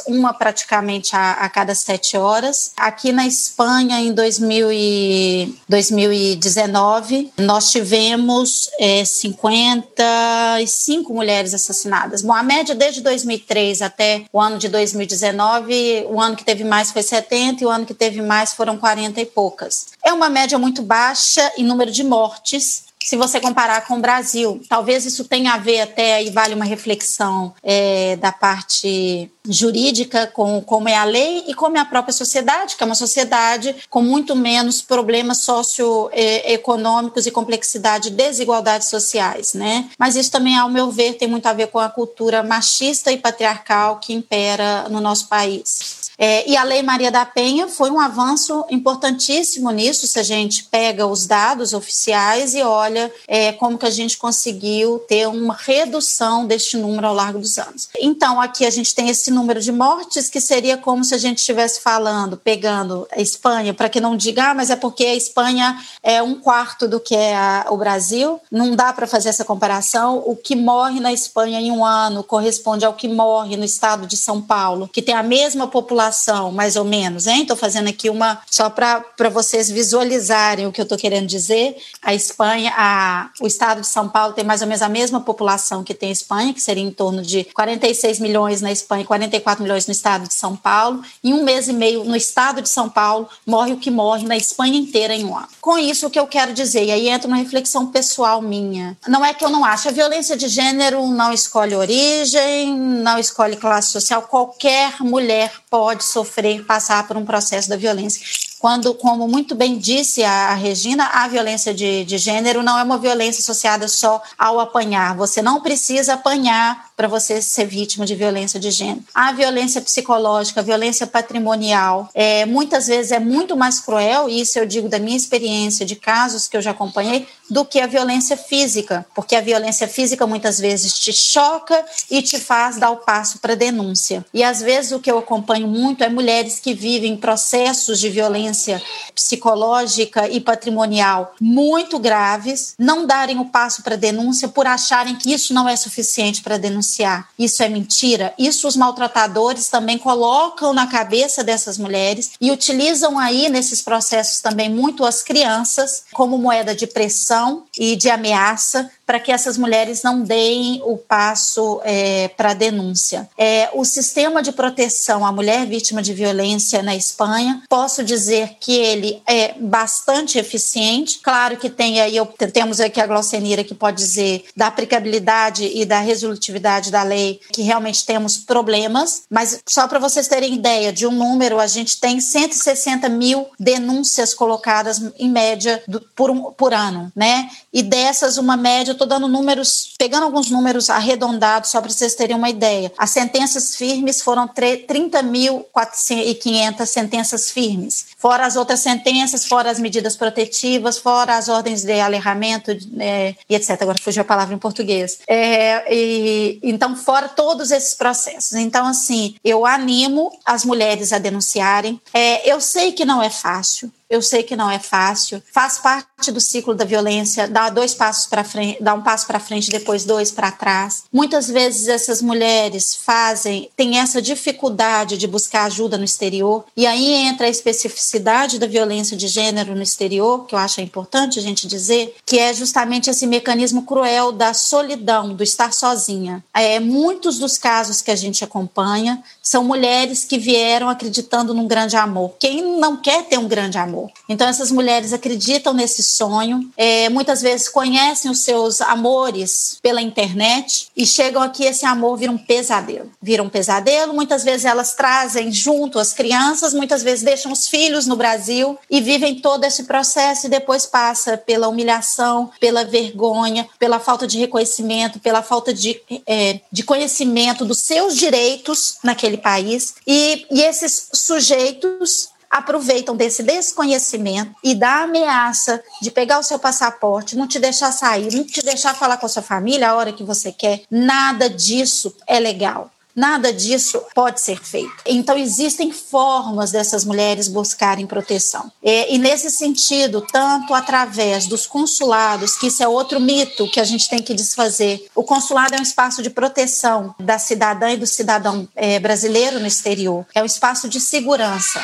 [0.08, 2.72] uma praticamente a, a, cada sete horas.
[2.78, 12.22] Aqui na Espanha, em 2000 e 2019, nós tivemos é, 55 mulheres assassinadas.
[12.22, 16.92] Bom, a média desde 2003 até o ano de 2019, o ano que teve mais
[16.92, 19.88] foi 70 e o ano que teve mais foram 40 e poucas.
[20.04, 24.62] É uma média muito baixa em número de mortes, se você comparar com o Brasil.
[24.70, 30.62] Talvez isso tenha a ver até, aí vale uma reflexão é, da parte jurídica com
[30.62, 34.02] como é a lei e como é a própria sociedade, que é uma sociedade com
[34.02, 39.90] muito menos problemas socioeconômicos e complexidade de desigualdades sociais, né?
[40.00, 43.18] Mas isso também, ao meu ver, tem muito a ver com a cultura machista e
[43.18, 46.03] patriarcal que impera no nosso país.
[46.18, 50.66] É, e a Lei Maria da Penha foi um avanço importantíssimo nisso, se a gente
[50.66, 56.46] pega os dados oficiais e olha é, como que a gente conseguiu ter uma redução
[56.46, 57.90] deste número ao largo dos anos.
[58.00, 61.40] Então, aqui a gente tem esse número de mortes que seria como se a gente
[61.40, 65.78] estivesse falando, pegando a Espanha, para que não diga, ah, mas é porque a Espanha
[66.02, 68.40] é um quarto do que é a, o Brasil.
[68.52, 70.24] Não dá para fazer essa comparação.
[70.26, 74.18] O que morre na Espanha em um ano corresponde ao que morre no estado de
[74.18, 76.03] São Paulo, que tem a mesma população,
[76.52, 77.42] mais ou menos, hein?
[77.42, 81.78] Estou fazendo aqui uma só para vocês visualizarem o que eu estou querendo dizer.
[82.02, 85.84] A Espanha, a, o estado de São Paulo tem mais ou menos a mesma população
[85.84, 89.88] que tem a Espanha, que seria em torno de 46 milhões na Espanha, 44 milhões
[89.88, 91.02] no estado de São Paulo.
[91.24, 94.36] Em um mês e meio, no estado de São Paulo, morre o que morre na
[94.36, 95.48] Espanha inteira em um ano.
[95.62, 98.98] Com isso, o que eu quero dizer, e aí entra uma reflexão pessoal minha.
[99.08, 103.56] Não é que eu não acho, a violência de gênero não escolhe origem, não escolhe
[103.56, 108.26] classe social, qualquer mulher pode sofrer, passar por um processo da violência
[108.64, 112.98] quando, como muito bem disse a Regina, a violência de, de gênero não é uma
[112.98, 115.18] violência associada só ao apanhar.
[115.18, 119.04] Você não precisa apanhar para você ser vítima de violência de gênero.
[119.14, 124.58] A violência psicológica, a violência patrimonial, é, muitas vezes é muito mais cruel, e isso
[124.58, 128.38] eu digo da minha experiência, de casos que eu já acompanhei, do que a violência
[128.38, 133.40] física, porque a violência física muitas vezes te choca e te faz dar o passo
[133.40, 134.24] para denúncia.
[134.34, 138.53] E às vezes o que eu acompanho muito é mulheres que vivem processos de violência
[138.54, 138.82] violência
[139.14, 145.54] psicológica e patrimonial muito graves, não darem o passo para denúncia por acharem que isso
[145.54, 147.30] não é suficiente para denunciar.
[147.38, 148.34] Isso é mentira.
[148.38, 154.70] Isso os maltratadores também colocam na cabeça dessas mulheres e utilizam aí nesses processos também
[154.70, 160.22] muito as crianças como moeda de pressão e de ameaça para que essas mulheres não
[160.22, 163.30] deem o passo é, para a denúncia.
[163.38, 168.74] É, o sistema de proteção à mulher vítima de violência na Espanha, posso dizer que
[168.74, 171.20] ele é bastante eficiente.
[171.20, 175.86] Claro que tem aí, eu, temos aqui a Glaucenira que pode dizer da aplicabilidade e
[175.86, 181.06] da resolutividade da lei, que realmente temos problemas, mas só para vocês terem ideia de
[181.06, 186.74] um número, a gente tem 160 mil denúncias colocadas em média do, por, um, por
[186.74, 187.50] ano, né?
[187.72, 192.16] E dessas, uma média eu estou dando números, pegando alguns números arredondados, só para vocês
[192.16, 192.92] terem uma ideia.
[192.98, 200.98] As sentenças firmes foram 30.500 sentenças firmes, fora as outras sentenças, fora as medidas protetivas,
[200.98, 203.72] fora as ordens de alerramento é, e etc.
[203.82, 205.20] Agora fugiu a palavra em português.
[205.28, 208.54] É, e, então, fora todos esses processos.
[208.54, 212.00] Então, assim, eu animo as mulheres a denunciarem.
[212.14, 216.32] É, eu sei que não é fácil, eu sei que não é fácil, faz parte
[216.32, 220.06] do ciclo da violência, dá dois passos para frente, dá um passo para frente, depois
[220.06, 221.04] dois para trás.
[221.12, 227.12] Muitas vezes essas mulheres fazem, têm essa dificuldade de buscar ajuda no exterior, e aí
[227.12, 231.68] entra a especificidade da violência de gênero no exterior, que eu acho importante a gente
[231.68, 236.44] dizer, que é justamente esse mecanismo cruel da solidão, do estar sozinha.
[236.54, 241.96] É, muitos dos casos que a gente acompanha são mulheres que vieram acreditando num grande
[241.96, 242.34] amor.
[242.40, 243.94] Quem não quer ter um grande amor?
[243.94, 244.12] amor.
[244.28, 250.88] Então, essas mulheres acreditam nesse sonho, é, muitas vezes conhecem os seus amores pela internet
[250.96, 253.12] e chegam aqui, esse amor vira um pesadelo.
[253.22, 258.03] Vira um pesadelo, muitas vezes elas trazem junto as crianças, muitas vezes deixam os filhos
[258.08, 264.00] no Brasil e vivem todo esse processo e depois passa pela humilhação, pela vergonha, pela
[264.00, 269.96] falta de reconhecimento, pela falta de, é, de conhecimento dos seus direitos naquele país.
[270.06, 277.36] E, e esses sujeitos aproveitam desse desconhecimento e da ameaça de pegar o seu passaporte,
[277.36, 280.24] não te deixar sair, não te deixar falar com a sua família a hora que
[280.24, 280.84] você quer.
[280.90, 282.92] Nada disso é legal.
[283.16, 284.92] Nada disso pode ser feito.
[285.06, 288.72] Então, existem formas dessas mulheres buscarem proteção.
[288.82, 293.84] E, e, nesse sentido, tanto através dos consulados, que isso é outro mito que a
[293.84, 298.08] gente tem que desfazer, o consulado é um espaço de proteção da cidadã e do
[298.08, 301.82] cidadão é, brasileiro no exterior, é um espaço de segurança.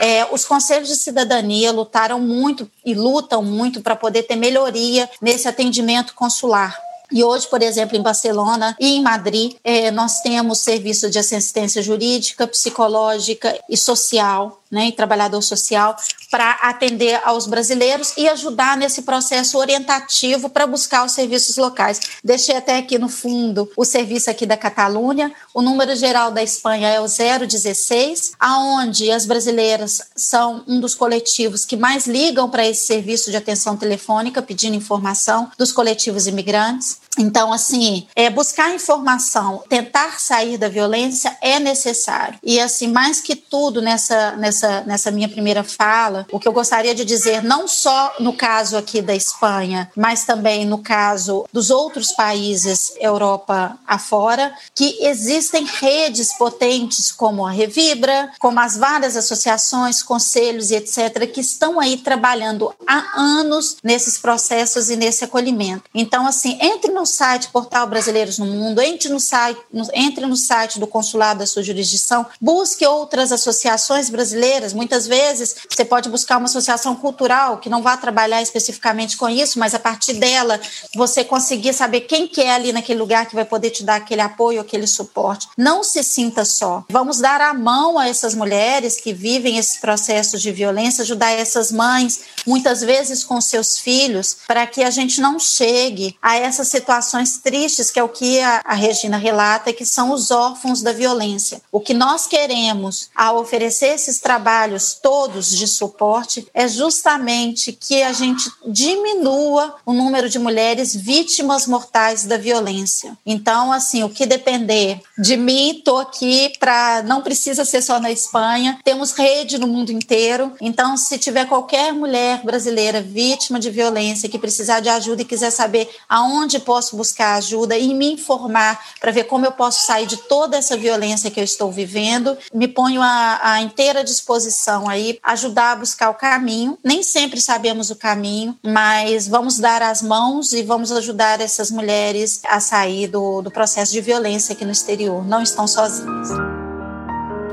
[0.00, 5.46] É, os conselhos de cidadania lutaram muito e lutam muito para poder ter melhoria nesse
[5.46, 6.76] atendimento consular.
[7.12, 11.82] E hoje, por exemplo, em Barcelona e em Madrid, é, nós temos serviços de assistência
[11.82, 15.94] jurídica, psicológica e social né, e trabalhador social
[16.30, 22.00] para atender aos brasileiros e ajudar nesse processo orientativo para buscar os serviços locais.
[22.24, 25.30] Deixei até aqui no fundo o serviço aqui da Catalunha.
[25.52, 31.66] O número geral da Espanha é o 016, aonde as brasileiras são um dos coletivos
[31.66, 37.02] que mais ligam para esse serviço de atenção telefônica pedindo informação dos coletivos imigrantes.
[37.18, 42.38] Então, assim, é, buscar informação, tentar sair da violência é necessário.
[42.42, 46.94] E, assim, mais que tudo nessa, nessa, nessa minha primeira fala, o que eu gostaria
[46.94, 52.12] de dizer, não só no caso aqui da Espanha, mas também no caso dos outros
[52.12, 60.70] países Europa afora, que existem redes potentes como a Revibra, como as várias associações, conselhos
[60.70, 65.84] e etc., que estão aí trabalhando há anos nesses processos e nesse acolhimento.
[65.94, 69.60] Então, assim, entre no no site Portal Brasileiros no Mundo, entre no site,
[69.92, 74.72] entre no site do consulado da sua jurisdição, busque outras associações brasileiras.
[74.72, 79.58] Muitas vezes você pode buscar uma associação cultural que não vá trabalhar especificamente com isso,
[79.58, 80.60] mas a partir dela
[80.94, 84.20] você conseguir saber quem que é ali naquele lugar que vai poder te dar aquele
[84.20, 85.48] apoio, aquele suporte.
[85.58, 86.84] Não se sinta só.
[86.88, 91.72] Vamos dar a mão a essas mulheres que vivem esses processos de violência, ajudar essas
[91.72, 96.91] mães, muitas vezes com seus filhos, para que a gente não chegue a essa situação
[96.92, 100.92] situações tristes, que é o que a, a Regina relata, que são os órfãos da
[100.92, 101.62] violência.
[101.72, 108.12] O que nós queremos ao oferecer esses trabalhos todos de suporte é justamente que a
[108.12, 113.16] gente diminua o número de mulheres vítimas mortais da violência.
[113.24, 117.02] Então, assim, o que depender de mim, estou aqui para.
[117.04, 120.52] Não precisa ser só na Espanha, temos rede no mundo inteiro.
[120.60, 125.50] Então, se tiver qualquer mulher brasileira vítima de violência que precisar de ajuda e quiser
[125.50, 130.04] saber aonde posso posso buscar ajuda e me informar para ver como eu posso sair
[130.04, 132.36] de toda essa violência que eu estou vivendo.
[132.52, 136.76] Me ponho à, inteira disposição aí, ajudar a buscar o caminho.
[136.82, 142.40] Nem sempre sabemos o caminho, mas vamos dar as mãos e vamos ajudar essas mulheres
[142.48, 145.24] a sair do, do processo de violência aqui no exterior.
[145.24, 146.28] Não estão sozinhas.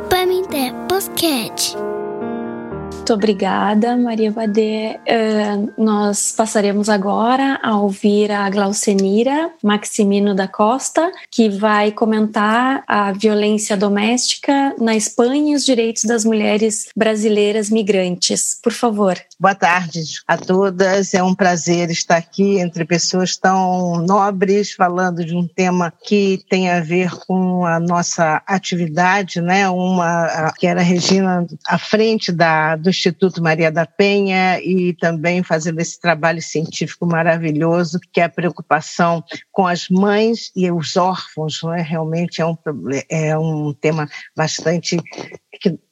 [0.10, 1.78] Pamité Podcast.
[3.10, 5.00] Muito obrigada, Maria Badê.
[5.00, 13.12] Uh, nós passaremos agora a ouvir a Glaucenira Maximino da Costa, que vai comentar a
[13.12, 18.60] violência doméstica na Espanha e os direitos das mulheres brasileiras migrantes.
[18.62, 19.18] Por favor.
[19.40, 21.16] Boa tarde a todas.
[21.16, 26.70] É um prazer estar aqui entre pessoas tão nobres, falando de um tema que tem
[26.70, 29.68] a ver com a nossa atividade, né?
[29.68, 35.80] Uma que era Regina à frente da, do Instituto Maria da Penha e também fazendo
[35.80, 41.82] esse trabalho científico maravilhoso, que é a preocupação com as mães e os órfãos, é?
[41.82, 42.58] Realmente é um,
[43.10, 44.98] é um tema bastante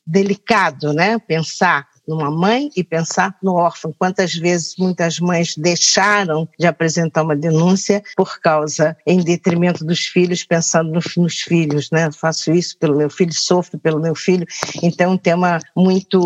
[0.05, 1.17] delicado, né?
[1.17, 3.93] Pensar numa mãe e pensar no órfão.
[3.97, 10.43] Quantas vezes muitas mães deixaram de apresentar uma denúncia por causa, em detrimento dos filhos,
[10.43, 12.09] pensando nos, nos filhos, né?
[12.11, 14.45] Faço isso pelo meu filho, sofro pelo meu filho.
[14.81, 16.19] Então, um tema muito,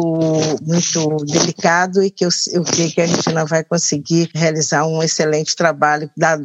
[0.61, 5.55] muito delicado e que eu, eu creio que a não vai conseguir realizar um excelente
[5.55, 6.37] trabalho, da,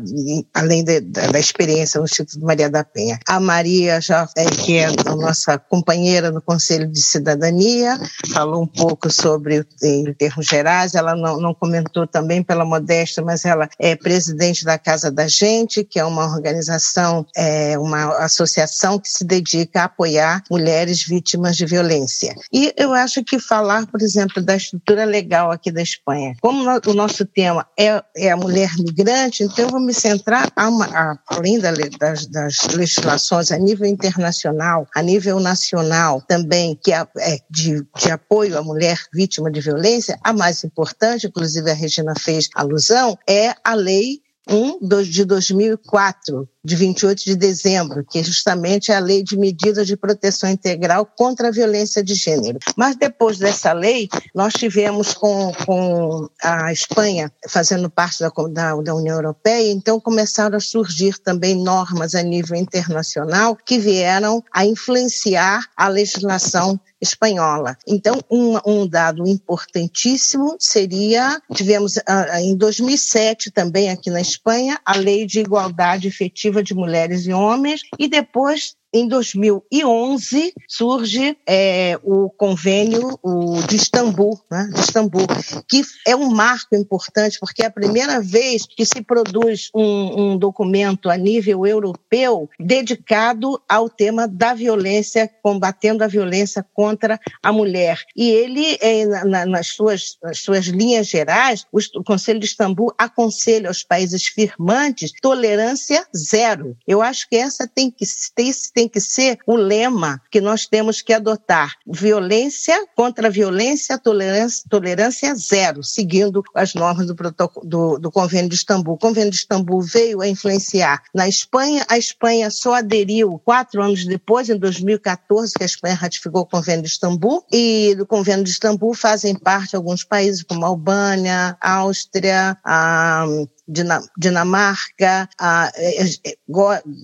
[0.54, 3.18] além de, da, da, experiência no Instituto Maria da Penha.
[3.26, 7.98] A Maria, já, é, que é a nossa companheira no Conselho de Cidadania,
[8.32, 13.24] falou um pouco sobre sobre, em termos gerais, ela não, não comentou também pela modéstia,
[13.24, 19.00] mas ela é presidente da Casa da Gente, que é uma organização, é, uma associação
[19.00, 22.36] que se dedica a apoiar mulheres vítimas de violência.
[22.52, 26.94] E eu acho que falar, por exemplo, da estrutura legal aqui da Espanha, como o
[26.94, 31.18] nosso tema é, é a mulher migrante, então eu vou me centrar, a uma, a,
[31.26, 37.04] além da, das, das, legislações a nível internacional, a nível nacional também, que é,
[37.50, 42.50] de, de apoio à mulher vítima de violência, a mais importante, inclusive a Regina fez
[42.54, 49.00] alusão, é a lei 1 de 2004, de 28 de dezembro, que justamente é a
[49.00, 52.58] Lei de Medidas de Proteção Integral contra a Violência de Gênero.
[52.76, 58.94] Mas depois dessa lei, nós tivemos com, com a Espanha fazendo parte da, da, da
[58.94, 65.66] União Europeia, então começaram a surgir também normas a nível internacional que vieram a influenciar
[65.76, 67.76] a legislação espanhola.
[67.86, 74.96] Então, um, um dado importantíssimo seria, tivemos uh, em 2007 também aqui na Espanha, a
[74.96, 82.30] Lei de Igualdade Efetiva de Mulheres e Homens, e depois em 2011 surge é, o
[82.30, 85.26] convênio o de Istambul, né, de Istambul,
[85.68, 90.38] que é um marco importante porque é a primeira vez que se produz um, um
[90.38, 98.00] documento a nível europeu dedicado ao tema da violência, combatendo a violência contra a mulher.
[98.16, 103.68] E ele, é, na, nas, suas, nas suas linhas gerais, o Conselho de Istambul aconselha
[103.68, 106.76] aos países firmantes tolerância zero.
[106.86, 110.66] Eu acho que essa tem que, tem, tem tem que ser o lema que nós
[110.66, 111.72] temos que adotar.
[111.86, 117.16] Violência contra violência, tolerância, tolerância zero, seguindo as normas do,
[117.64, 118.96] do, do Convênio de Istambul.
[118.96, 121.86] O Convênio de Istambul veio a influenciar na Espanha.
[121.88, 126.82] A Espanha só aderiu quatro anos depois, em 2014, que a Espanha ratificou o Convênio
[126.82, 127.46] de Istambul.
[127.50, 133.24] E do Convênio de Istambul fazem parte alguns países como a Albânia, Áustria, a
[133.68, 135.70] Dinamarca, a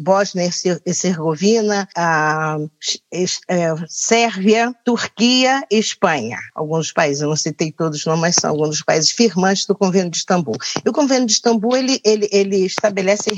[0.01, 2.59] Bósnia e Herzegovina, a
[3.89, 6.39] Sérvia, Turquia e Espanha.
[6.55, 9.75] Alguns países, eu não citei todos os nomes, mas são alguns dos países firmantes do
[9.75, 10.57] Convênio de Istambul.
[10.85, 13.31] E o Convênio de Istambul, ele, ele, ele estabelece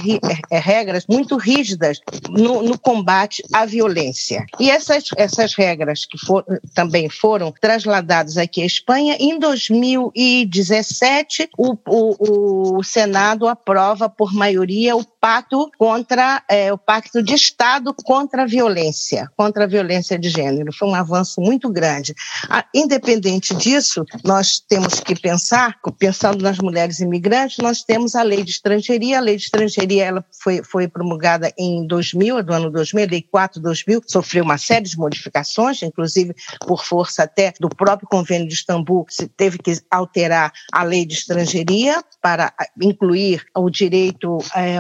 [0.51, 4.45] é, regras muito rígidas no, no, combate à violência.
[4.61, 6.45] E essas, essas regras que for,
[6.75, 14.35] também foram trasladadas aqui à Espanha, em 2017, o, o, o Senado Senado aprova por
[14.35, 20.19] maioria o pacto contra é, o pacto de Estado contra a violência, contra a violência
[20.19, 20.73] de gênero.
[20.73, 22.13] Foi um avanço muito grande.
[22.51, 28.43] Ah, independente disso, nós temos que pensar, pensando nas mulheres imigrantes, nós temos a lei
[28.43, 29.19] de estrangeiria.
[29.19, 33.23] A lei de estrangeiria ela foi, foi promulgada em 2000, do ano 2000, a lei
[33.23, 36.35] 4 2000, sofreu uma série de modificações, inclusive
[36.67, 41.15] por força até do próprio Convênio de Istambul, se teve que alterar a lei de
[41.15, 42.53] estrangeiria para
[42.83, 44.79] incluir incluir o direito, é,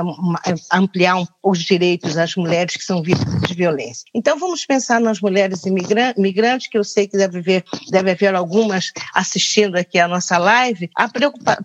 [0.72, 4.04] ampliar um, os direitos das mulheres que são vítimas de violência.
[4.14, 8.92] Então, vamos pensar nas mulheres imigrantes, que eu sei que deve haver, deve haver algumas
[9.14, 11.08] assistindo aqui a nossa live, a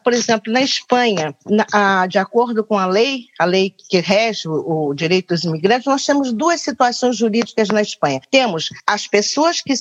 [0.04, 4.48] por exemplo, na Espanha, na, a, de acordo com a lei, a lei que rege
[4.48, 8.22] o, o direito dos imigrantes, nós temos duas situações jurídicas na Espanha.
[8.30, 9.74] Temos as pessoas que,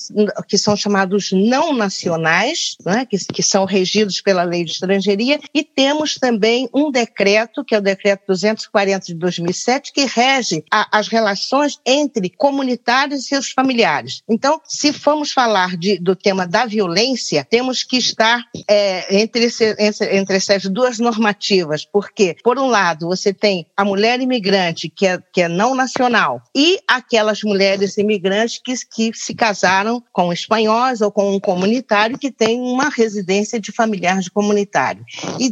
[0.47, 5.65] que são chamados não nacionais, né, que, que são regidos pela lei de estrangeiria, e
[5.65, 11.09] temos também um decreto, que é o decreto 240 de 2007, que rege a, as
[11.09, 14.23] relações entre comunitários e seus familiares.
[14.29, 19.77] Então, se formos falar de, do tema da violência, temos que estar é, entre, esse,
[20.11, 25.19] entre, essas duas normativas, porque, por um lado, você tem a mulher imigrante, que é,
[25.33, 31.11] que é não nacional, e aquelas mulheres imigrantes que, que se casaram com espanhóis ou
[31.11, 35.05] com um comunitário que tem uma residência de familiar de comunitário.
[35.39, 35.51] E,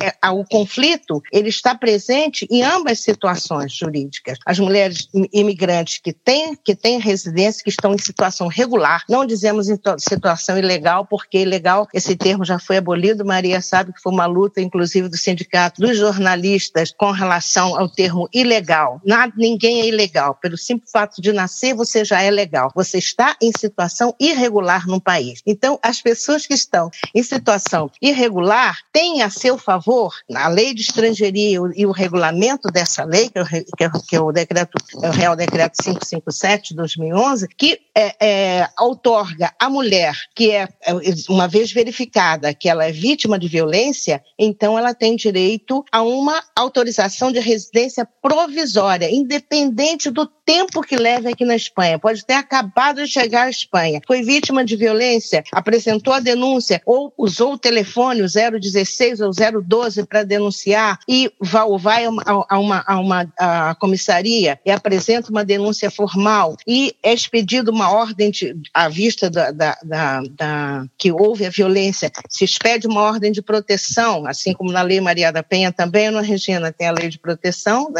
[0.00, 4.38] é, o conflito ele está presente em ambas situações jurídicas.
[4.46, 9.68] As mulheres imigrantes que têm que têm residência, que estão em situação regular, não dizemos
[9.68, 13.24] em situação ilegal, porque ilegal esse termo já foi abolido.
[13.24, 18.28] Maria sabe que foi uma luta, inclusive, do sindicato dos jornalistas com relação ao termo
[18.32, 19.00] ilegal.
[19.04, 20.34] Nada, ninguém é ilegal.
[20.34, 22.70] Pelo simples fato de nascer, você já é legal.
[22.74, 25.42] Você está em situação irregular no país.
[25.46, 29.99] Então, as pessoas que estão em situação irregular têm a seu favor,
[30.34, 33.38] a lei de estrangeiria e o regulamento dessa lei, que
[33.84, 38.14] é o, que é o decreto, é o Real Decreto 557 de 2011, que é,
[38.20, 40.92] é, outorga à mulher que é, é,
[41.28, 46.42] uma vez verificada que ela é vítima de violência, então ela tem direito a uma
[46.54, 51.98] autorização de residência provisória, independente do tempo que leve aqui na Espanha.
[51.98, 57.12] Pode ter acabado de chegar à Espanha, foi vítima de violência, apresentou a denúncia ou
[57.16, 62.58] usou o telefone, o 016 ou 012 para denunciar e vai, vai a uma, a
[62.58, 68.30] uma, a uma a comissaria e apresenta uma denúncia formal e é expedido uma ordem
[68.30, 73.32] de, à vista da, da, da, da, que houve a violência, se expede uma ordem
[73.32, 77.08] de proteção, assim como na Lei Maria da Penha também, na Regina tem a lei
[77.08, 77.92] de proteção,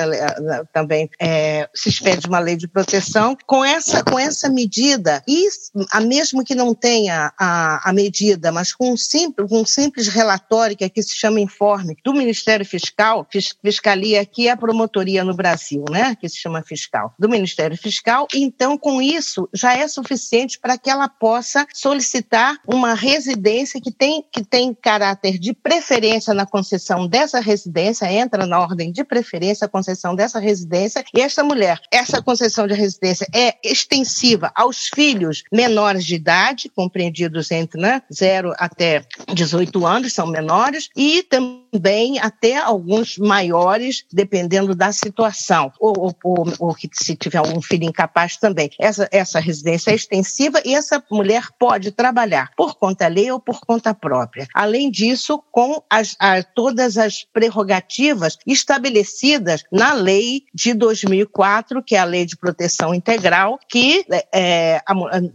[0.72, 3.36] também é, se expede uma lei de proteção.
[3.46, 5.48] Com essa, com essa medida, e
[5.90, 10.76] a mesmo que não tenha a, a medida, mas com um simples, um simples relatório
[10.76, 13.26] que aqui se chama informe do Ministério Fiscal,
[13.62, 18.26] fiscalia aqui é a promotoria no Brasil, né, que se chama fiscal, do Ministério Fiscal,
[18.34, 24.24] então com isso já é suficiente para que ela possa solicitar uma residência que tem,
[24.32, 29.68] que tem caráter de preferência na concessão dessa residência, entra na ordem de preferência a
[29.68, 36.04] concessão dessa residência, e essa mulher, essa concessão de residência é extensiva aos filhos menores
[36.04, 42.56] de idade, compreendidos entre né, 0 até 18 anos, são menores, e também também até
[42.56, 48.70] alguns maiores, dependendo da situação, ou, ou, ou, que se tiver algum filho incapaz também.
[48.78, 53.60] Essa, essa residência é extensiva e essa mulher pode trabalhar por conta lei ou por
[53.60, 54.46] conta própria.
[54.54, 61.98] Além disso, com as, a, todas as prerrogativas estabelecidas na lei de 2004, que é
[61.98, 64.94] a Lei de Proteção Integral, que é, a,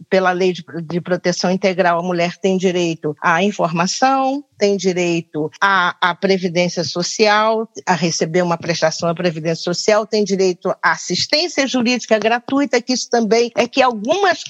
[0.09, 5.95] pela Lei de, de Proteção Integral a mulher tem direito à informação, tem direito à,
[6.01, 12.17] à, previdência social, a receber uma prestação da previdência social, tem direito à assistência jurídica
[12.17, 14.43] gratuita, que isso também é que algumas,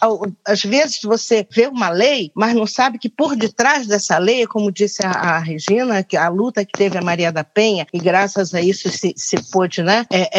[0.46, 4.72] às vezes você vê uma lei, mas não sabe que por detrás dessa lei, como
[4.72, 8.54] disse a, a Regina, que a luta que teve a Maria da Penha, e graças
[8.54, 10.30] a isso se, se pôde né, é,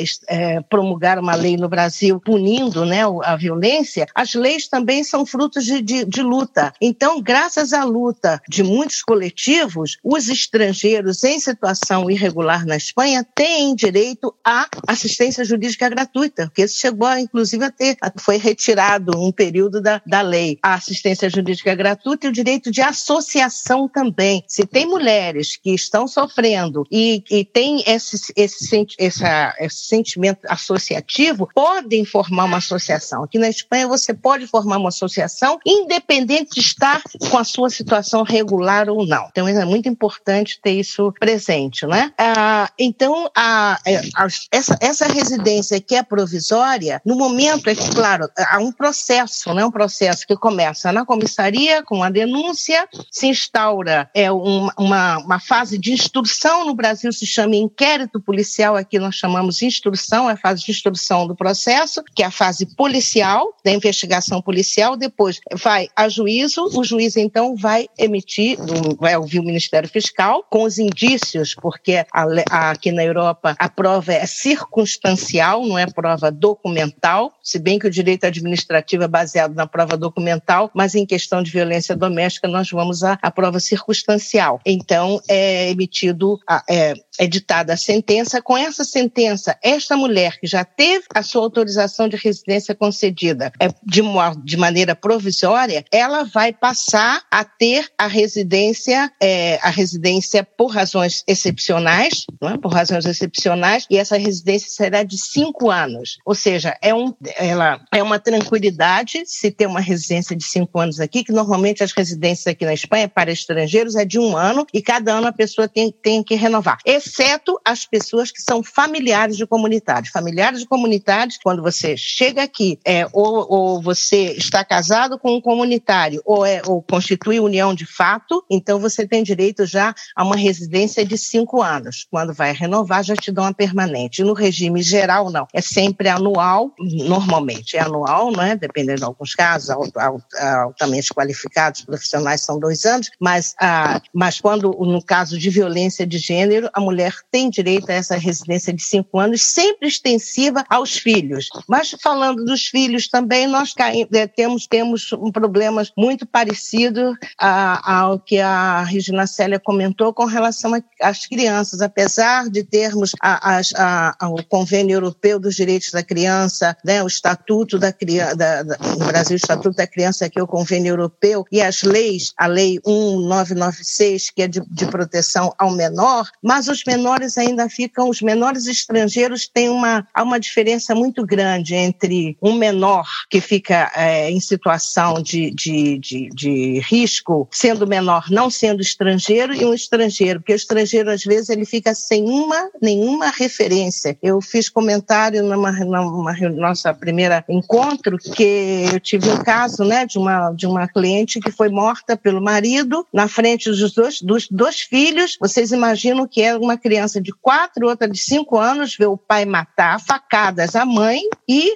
[0.00, 5.26] é, é, promulgar uma lei no Brasil punindo né, a violência, as leis também são
[5.26, 6.72] frutos de, de, de luta.
[6.80, 13.74] Então, graças à luta de muitos coletivos, os estrangeiros em situação irregular na Espanha têm
[13.74, 19.80] direito à assistência jurídica gratuita, porque isso chegou, inclusive, a ter, foi retirado um período
[19.80, 20.58] da, da lei.
[20.62, 24.44] A assistência jurídica gratuita e o direito de associação também.
[24.46, 31.48] Se tem mulheres que estão sofrendo e, e têm esse, esse, essa, esse sentimento associativo,
[31.54, 33.24] podem formar uma associação.
[33.24, 38.22] Aqui na Espanha, você pode formar uma associação independente de estar com a sua situação
[38.22, 39.28] regular ou não.
[39.30, 42.12] Então é muito importante ter isso presente, né?
[42.18, 47.90] Ah, então a, é, a, essa, essa residência que é provisória, no momento é que,
[47.94, 49.64] claro, há um processo, né?
[49.64, 55.40] Um processo que começa na comissaria com a denúncia, se instaura é um, uma, uma
[55.40, 60.36] fase de instrução no Brasil se chama inquérito policial, aqui nós chamamos instrução, é a
[60.36, 65.88] fase de instrução do processo, que é a fase policial, da investigação policial, depois vai
[65.96, 68.58] a juízo, o juiz então vai emitir
[68.98, 73.68] vai ouvir o Ministério Fiscal com os indícios, porque a, a, aqui na Europa a
[73.68, 79.54] prova é circunstancial, não é prova documental, se bem que o direito administrativo é baseado
[79.54, 84.60] na prova documental, mas em questão de violência doméstica nós vamos à, à prova circunstancial.
[84.66, 88.42] Então é emitido, é, é ditada a sentença.
[88.42, 93.68] Com essa sentença, esta mulher que já teve a sua autorização de residência concedida é,
[93.84, 94.02] de,
[94.44, 100.68] de maneira provisória, ela vai passar a ter a residência residência, é, a residência por
[100.68, 102.56] razões excepcionais, é?
[102.56, 106.18] por razões excepcionais, e essa residência será de cinco anos.
[106.24, 111.00] Ou seja, é, um, ela, é uma tranquilidade se ter uma residência de cinco anos
[111.00, 114.80] aqui, que normalmente as residências aqui na Espanha para estrangeiros é de um ano e
[114.80, 119.46] cada ano a pessoa tem, tem que renovar, exceto as pessoas que são familiares de
[119.46, 120.10] comunitários.
[120.10, 125.40] Familiares de comunitários, quando você chega aqui, é, ou, ou você está casado com um
[125.40, 130.22] comunitário, ou, é, ou constitui união de fato, então então, você tem direito já a
[130.22, 132.06] uma residência de cinco anos.
[132.10, 134.22] Quando vai renovar, já te dão uma permanente.
[134.22, 135.46] No regime geral, não.
[135.52, 138.56] É sempre anual, normalmente é anual, não é?
[138.56, 145.02] Dependendo de alguns casos, altamente qualificados, profissionais são dois anos, mas, ah, mas quando, no
[145.02, 149.42] caso de violência de gênero, a mulher tem direito a essa residência de cinco anos,
[149.42, 151.48] sempre extensiva aos filhos.
[151.68, 153.74] Mas falando dos filhos também, nós
[154.12, 160.24] eh, temos, temos um problema muito parecido ah, ao que a Regina Célia comentou com
[160.28, 160.72] relação
[161.02, 166.76] às crianças, apesar de termos a, a, a, o Convênio Europeu dos Direitos da Criança,
[166.84, 168.64] né, o Estatuto da Criança,
[168.98, 172.46] no Brasil o Estatuto da Criança, que é o Convênio Europeu, e as leis, a
[172.46, 178.22] Lei 1996, que é de, de proteção ao menor, mas os menores ainda ficam, os
[178.22, 184.30] menores estrangeiros têm uma, há uma diferença muito grande entre um menor que fica é,
[184.30, 190.07] em situação de, de, de, de risco, sendo menor não sendo estrangeiro e um estrangeiro,
[190.40, 194.16] porque o estrangeiro às vezes ele fica sem uma nenhuma referência.
[194.22, 200.18] Eu fiz comentário numa, numa nossa primeira encontro que eu tive um caso, né, de
[200.18, 204.80] uma de uma cliente que foi morta pelo marido na frente dos dois dos dois
[204.80, 205.36] filhos.
[205.40, 209.44] Vocês imaginam que é uma criança de quatro, outra de cinco anos ver o pai
[209.44, 211.72] matar facadas a mãe e,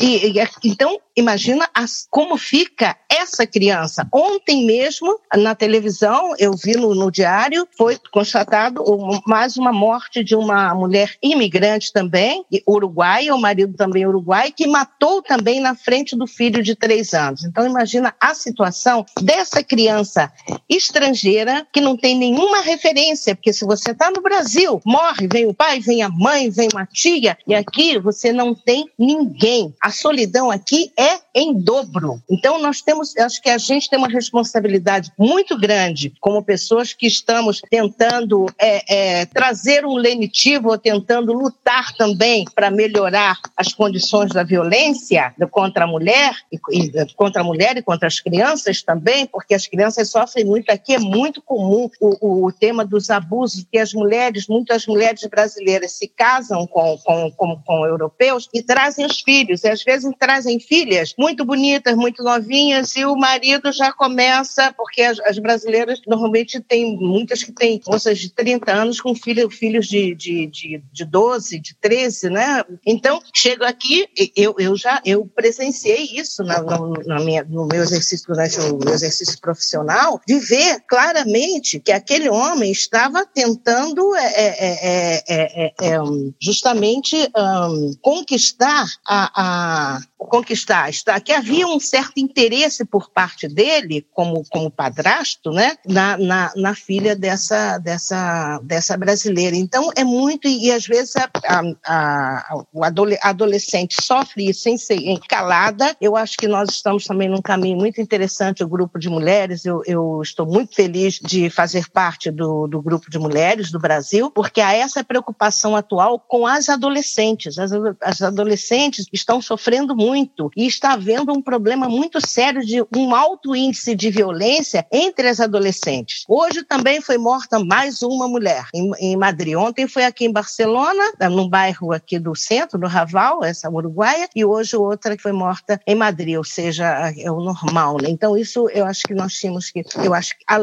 [0.00, 4.06] e, e então imagina as, como fica essa criança.
[4.12, 8.84] Ontem mesmo na televisão eu vi no, no diário, foi constatado
[9.26, 15.22] mais uma morte de uma mulher imigrante também, uruguaia, o marido também uruguai, que matou
[15.22, 17.44] também na frente do filho de três anos.
[17.44, 20.32] Então, imagina a situação dessa criança
[20.68, 25.54] estrangeira que não tem nenhuma referência, porque se você está no Brasil, morre, vem o
[25.54, 29.74] pai, vem a mãe, vem uma tia, e aqui você não tem ninguém.
[29.80, 32.20] A solidão aqui é é em dobro.
[32.30, 37.06] Então, nós temos, acho que a gente tem uma responsabilidade muito grande como pessoas que
[37.06, 44.30] estamos tentando é, é, trazer um lenitivo ou tentando lutar também para melhorar as condições
[44.32, 49.26] da violência contra a mulher e, e, contra a mulher e contra as crianças também,
[49.26, 53.66] porque as crianças sofrem muito aqui é muito comum o, o, o tema dos abusos
[53.70, 59.04] que as mulheres, muitas mulheres brasileiras se casam com, com, com, com europeus e trazem
[59.04, 63.92] os filhos, e às vezes trazem filhas muito bonitas, muito novinhas, e o marido já
[63.92, 69.14] começa, porque as, as brasileiras normalmente têm muitas que têm moças de 30 anos com
[69.14, 72.64] filho, filhos de, de, de, de 12, de 13, né?
[72.84, 76.62] Então, chego aqui, eu, eu já eu presenciei isso na,
[77.06, 82.28] na minha, no meu exercício, durante o meu exercício profissional, de ver claramente que aquele
[82.28, 85.98] homem estava tentando é, é, é,
[86.40, 94.06] justamente um, conquistar a, a conquistar, está, que havia um certo interesse por parte dele,
[94.12, 99.56] como, como padrasto, né, na, na, na filha dessa, dessa, dessa brasileira.
[99.56, 102.82] Então, é muito, e às vezes a, a, a, o
[103.22, 105.96] adolescente sofre isso ser calada.
[106.00, 109.64] Eu acho que nós estamos também num caminho muito interessante, o grupo de mulheres.
[109.64, 114.30] Eu, eu estou muito feliz de fazer parte do, do grupo de mulheres do Brasil,
[114.30, 117.58] porque há essa preocupação atual com as adolescentes.
[117.58, 117.70] As,
[118.00, 123.14] as adolescentes estão sofrendo muito muito e está havendo um problema muito sério de um
[123.14, 126.24] alto índice de violência entre as adolescentes.
[126.28, 129.56] Hoje também foi morta mais uma mulher em, em Madrid.
[129.56, 134.44] Ontem foi aqui em Barcelona, num bairro aqui do centro, no Raval, essa uruguaia, e
[134.44, 137.96] hoje outra que foi morta em Madrid, ou seja, é o normal.
[138.00, 138.10] Né?
[138.10, 140.56] Então isso eu acho que nós tínhamos que, eu acho que a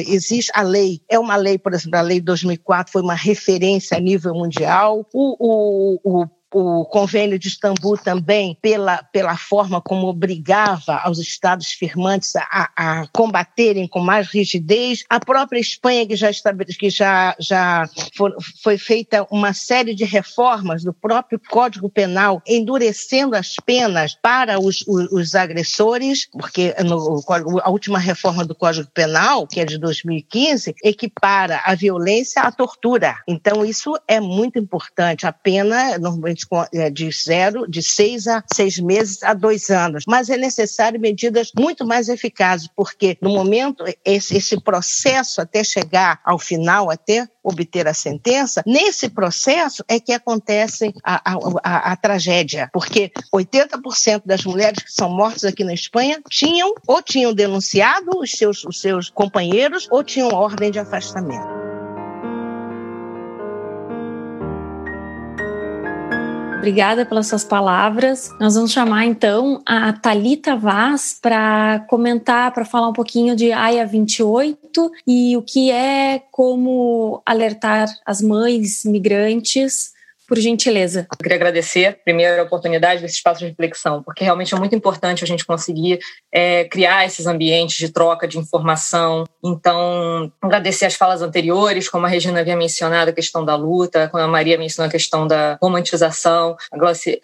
[0.00, 4.00] existe a lei, é uma lei, por exemplo, a lei 2004 foi uma referência a
[4.00, 5.06] nível mundial.
[5.12, 6.26] O, o, o
[6.58, 13.06] o convênio de Istambul também, pela, pela forma como obrigava aos Estados firmantes a, a
[13.08, 15.04] combaterem com mais rigidez.
[15.10, 16.30] A própria Espanha, que já,
[16.78, 17.86] que já, já
[18.16, 24.58] for, foi feita uma série de reformas do próprio Código Penal, endurecendo as penas para
[24.58, 27.22] os, os, os agressores, porque no,
[27.62, 33.16] a última reforma do Código Penal, que é de 2015, equipara a violência à tortura.
[33.28, 35.26] Então, isso é muito importante.
[35.26, 36.45] A pena, normalmente,
[36.92, 40.04] de zero, de seis a seis meses a dois anos.
[40.06, 46.20] Mas é necessário medidas muito mais eficazes, porque no momento, esse, esse processo até chegar
[46.24, 51.96] ao final, até obter a sentença, nesse processo é que acontece a, a, a, a
[51.96, 58.18] tragédia, porque 80% das mulheres que são mortas aqui na Espanha tinham ou tinham denunciado
[58.18, 61.65] os seus, os seus companheiros ou tinham ordem de afastamento.
[66.66, 68.28] Obrigada pelas suas palavras.
[68.40, 73.86] Nós vamos chamar então a Talita Vaz para comentar, para falar um pouquinho de AIA
[73.86, 79.92] 28 e o que é como alertar as mães migrantes
[80.26, 81.06] por gentileza.
[81.12, 85.22] Eu queria agradecer, primeiro, a oportunidade desse espaço de reflexão, porque realmente é muito importante
[85.22, 86.00] a gente conseguir
[86.32, 89.24] é, criar esses ambientes de troca de informação.
[89.46, 94.24] Então, agradecer as falas anteriores, como a Regina havia mencionado, a questão da luta, quando
[94.24, 96.56] a Maria mencionou a questão da romantização,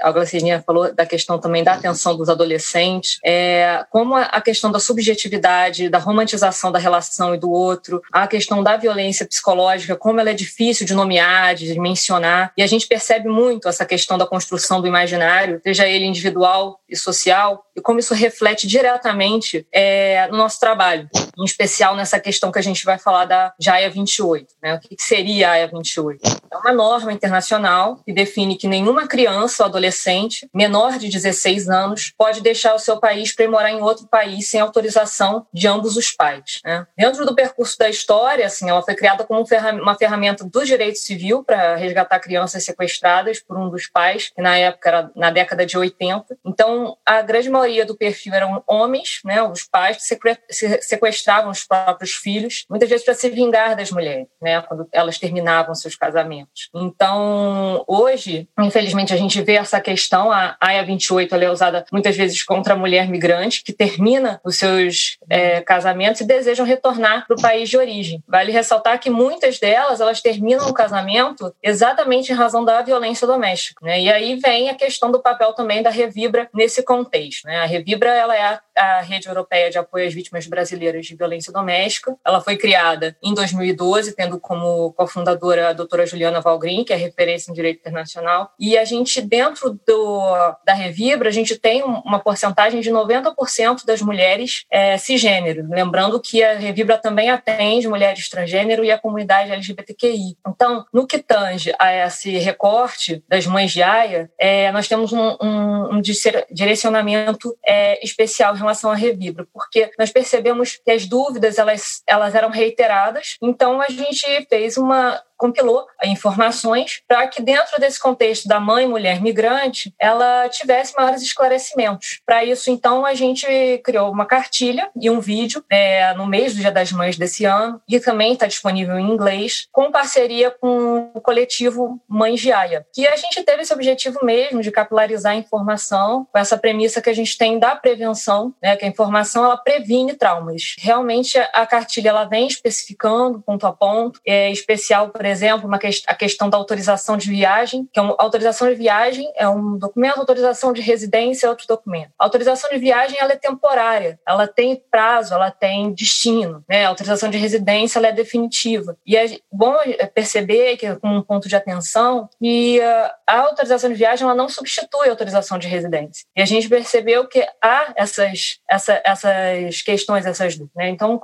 [0.00, 4.78] a Glaucinia falou da questão também da atenção dos adolescentes, é, como a questão da
[4.78, 10.30] subjetividade, da romantização da relação e do outro, a questão da violência psicológica, como ela
[10.30, 14.80] é difícil de nomear, de mencionar, e a gente percebe muito essa questão da construção
[14.80, 20.60] do imaginário, seja ele individual e social, e como isso reflete diretamente é, no nosso
[20.60, 21.08] trabalho,
[21.38, 24.46] em especial nessa questão que a gente vai falar da JAIA 28.
[24.62, 24.74] Né?
[24.74, 26.20] O que seria a AIA 28?
[26.50, 32.12] É uma norma internacional que define que nenhuma criança ou adolescente menor de 16 anos
[32.16, 35.96] pode deixar o seu país para ir morar em outro país sem autorização de ambos
[35.96, 36.60] os pais.
[36.64, 36.86] Né?
[36.96, 39.44] Dentro do percurso da história, assim, ela foi criada como
[39.80, 44.56] uma ferramenta do direito civil para resgatar crianças sequestradas por um dos pais, que na
[44.56, 46.36] época era na década de 80.
[46.44, 52.12] Então, a grande maioria do perfil eram homens, né, os pais que sequestravam os próprios
[52.12, 56.68] filhos, muitas vezes para se vingar das mulheres, né, quando elas terminavam seus casamentos.
[56.74, 62.16] Então, hoje, infelizmente, a gente vê essa questão, a AIA 28 ela é usada muitas
[62.16, 67.36] vezes contra a mulher migrante que termina os seus é, casamentos e desejam retornar para
[67.36, 68.22] o país de origem.
[68.26, 73.84] Vale ressaltar que muitas delas elas terminam o casamento exatamente em razão da violência doméstica.
[73.84, 74.02] Né?
[74.02, 77.46] E aí vem a questão do papel também da Revibra nesse esse contexto.
[77.46, 77.51] Né?
[77.58, 82.16] A Revibra ela é a, rede europeia de apoio às vítimas brasileiras de violência doméstica.
[82.24, 87.50] Ela foi criada em 2012, tendo como cofundadora a doutora Juliana Valgrin, que é referência
[87.50, 88.52] em direito internacional.
[88.58, 94.00] E a gente, dentro do, da Revibra, a gente tem uma porcentagem de 90% das
[94.00, 95.66] mulheres é, cisgênero.
[95.68, 100.36] Lembrando que a Revibra também atende mulheres transgênero e a comunidade LGBTQI.
[100.46, 105.36] Então, no que tange a esse recorte das mães de Aia, é, nós temos um,
[105.40, 106.02] um, um
[106.50, 112.50] direcionamento é, especial relação à Revibra, porque nós percebemos que as dúvidas elas, elas eram
[112.50, 118.86] reiteradas, então a gente fez uma compilou informações para que dentro desse contexto da mãe
[118.86, 122.20] mulher migrante ela tivesse maiores esclarecimentos.
[122.24, 123.44] Para isso, então, a gente
[123.84, 127.80] criou uma cartilha e um vídeo é, no mês do Dia das Mães desse ano,
[127.88, 133.04] e também está disponível em inglês, com parceria com o coletivo Mães de Aia, que
[133.08, 137.14] a gente teve esse objetivo mesmo de capilarizar a informação com essa premissa que a
[137.14, 140.76] gente tem da prevenção, né, que a informação ela previne traumas.
[140.78, 145.31] Realmente a cartilha ela vem especificando ponto a ponto, é especial, por exemplo,
[145.64, 149.48] uma que a questão da autorização de viagem, que é uma autorização de viagem é
[149.48, 152.10] um documento, autorização de residência é outro documento.
[152.18, 156.84] A autorização de viagem ela é temporária, ela tem prazo, ela tem destino, né?
[156.84, 158.96] A autorização de residência ela é definitiva.
[159.06, 159.76] E é bom
[160.14, 164.48] perceber que com um ponto de atenção que ah, a autorização de viagem ela não
[164.48, 166.26] substitui a autorização de residência.
[166.36, 170.58] E a gente percebeu que há essas essa, essas questões, essas.
[170.74, 170.88] Né?
[170.88, 171.20] Então,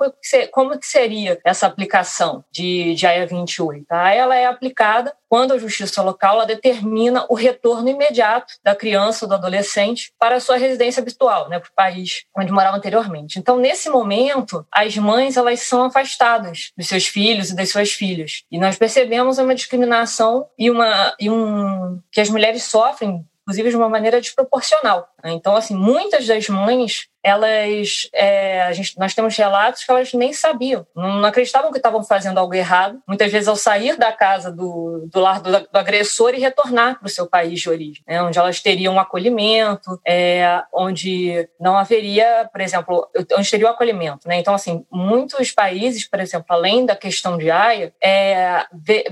[0.50, 3.86] como que seria essa aplicação de, de AIA 28?
[3.86, 3.97] Tá?
[4.06, 9.28] Ela é aplicada quando a justiça local ela determina o retorno imediato da criança ou
[9.28, 13.38] do adolescente para a sua residência habitual, né, para o país onde morava anteriormente.
[13.38, 18.44] Então, nesse momento, as mães elas são afastadas dos seus filhos e das suas filhas.
[18.50, 23.76] E nós percebemos uma discriminação e, uma, e um que as mulheres sofrem inclusive de
[23.76, 25.08] uma maneira desproporcional.
[25.24, 25.32] Né?
[25.32, 30.86] Então, assim, muitas das mães elas é, gente, nós temos relatos que elas nem sabiam,
[30.94, 33.00] não, acreditavam que estavam fazendo algo errado.
[33.06, 37.06] Muitas vezes ao sair da casa do, do lar do, do agressor e retornar para
[37.06, 42.48] o seu país de origem, né, onde elas teriam um acolhimento, é, onde não haveria,
[42.50, 44.26] por exemplo, onde teria o um acolhimento.
[44.26, 44.38] Né?
[44.38, 48.64] Então, assim, muitos países, por exemplo, além da questão de Haia, é,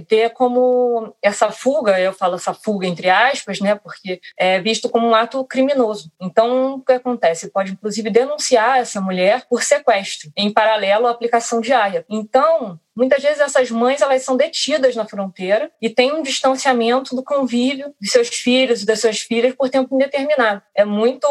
[0.09, 5.07] vê como essa fuga, eu falo essa fuga entre aspas, né, porque é visto como
[5.07, 6.11] um ato criminoso.
[6.21, 7.51] Então, o que acontece?
[7.51, 12.05] Pode, inclusive, inclusive denunciar essa mulher por sequestro, em paralelo à aplicação de AIA.
[12.09, 17.23] Então, Muitas vezes essas mães elas são detidas na fronteira e têm um distanciamento do
[17.23, 20.63] convívio de seus filhos e das suas filhas por tempo indeterminado.
[20.75, 21.27] É muito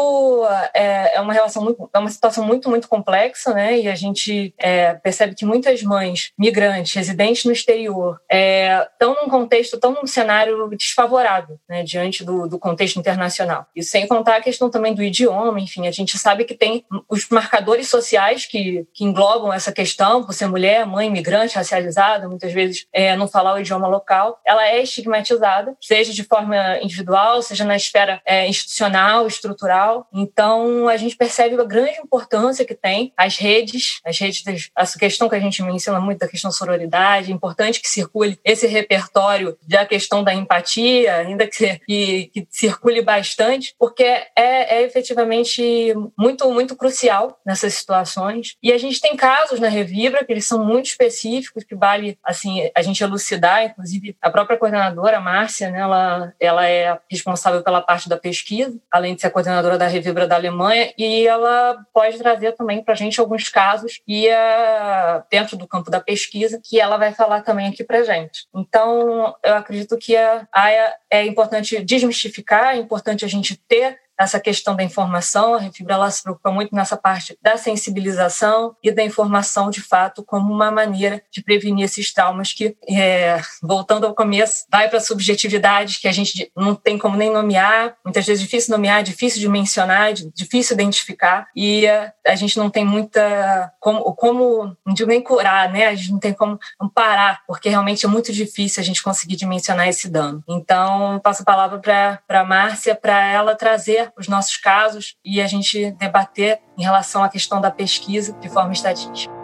[0.72, 3.78] é, é uma relação muito, é uma situação muito muito complexa, né?
[3.78, 9.28] E a gente é, percebe que muitas mães migrantes residentes no exterior é, estão num
[9.28, 11.82] contexto, estão num cenário desfavorável, né?
[11.82, 13.66] Diante do, do contexto internacional.
[13.74, 17.28] E sem contar a questão também do idioma, enfim, a gente sabe que tem os
[17.28, 22.86] marcadores sociais que, que englobam essa questão por ser mulher, mãe, migrante racializada, muitas vezes
[22.92, 27.76] é, não falar o idioma local, ela é estigmatizada, seja de forma individual, seja na
[27.76, 30.06] esfera é, institucional, estrutural.
[30.12, 34.42] Então, a gente percebe a grande importância que tem as redes, as redes,
[34.76, 38.66] essa questão que a gente menciona muito da questão sororidade, é importante que circule esse
[38.66, 45.94] repertório da questão da empatia, ainda que, que, que circule bastante, porque é, é efetivamente
[46.18, 48.56] muito, muito crucial nessas situações.
[48.62, 52.18] E a gente tem casos na Revibra que eles são muito específicos, específicos que vale
[52.22, 57.80] assim a gente elucidar, inclusive a própria coordenadora Márcia, né, ela, ela é responsável pela
[57.80, 62.18] parte da pesquisa, além de ser a coordenadora da Revibra da Alemanha, e ela pode
[62.18, 66.80] trazer também para a gente alguns casos e uh, dentro do campo da pesquisa que
[66.80, 68.46] ela vai falar também aqui para gente.
[68.54, 74.40] Então eu acredito que a AIA é importante desmistificar, é importante a gente ter essa
[74.40, 75.54] questão da informação.
[75.54, 80.24] A Refibra ela se preocupa muito nessa parte da sensibilização e da informação, de fato,
[80.24, 85.02] como uma maneira de prevenir esses traumas que, é, voltando ao começo, vai para a
[85.02, 89.40] subjetividade que a gente não tem como nem nomear, muitas vezes é difícil nomear, difícil
[89.40, 91.86] de mencionar, difícil identificar, e
[92.26, 95.86] a gente não tem muita como, como não digo nem curar, né?
[95.86, 99.88] A gente não tem como amparar, porque realmente é muito difícil a gente conseguir dimensionar
[99.88, 100.42] esse dano.
[100.48, 105.46] Então, passo a palavra para a Márcia para ela trazer os nossos casos e a
[105.46, 109.34] gente debater em relação à questão da pesquisa de forma estatística.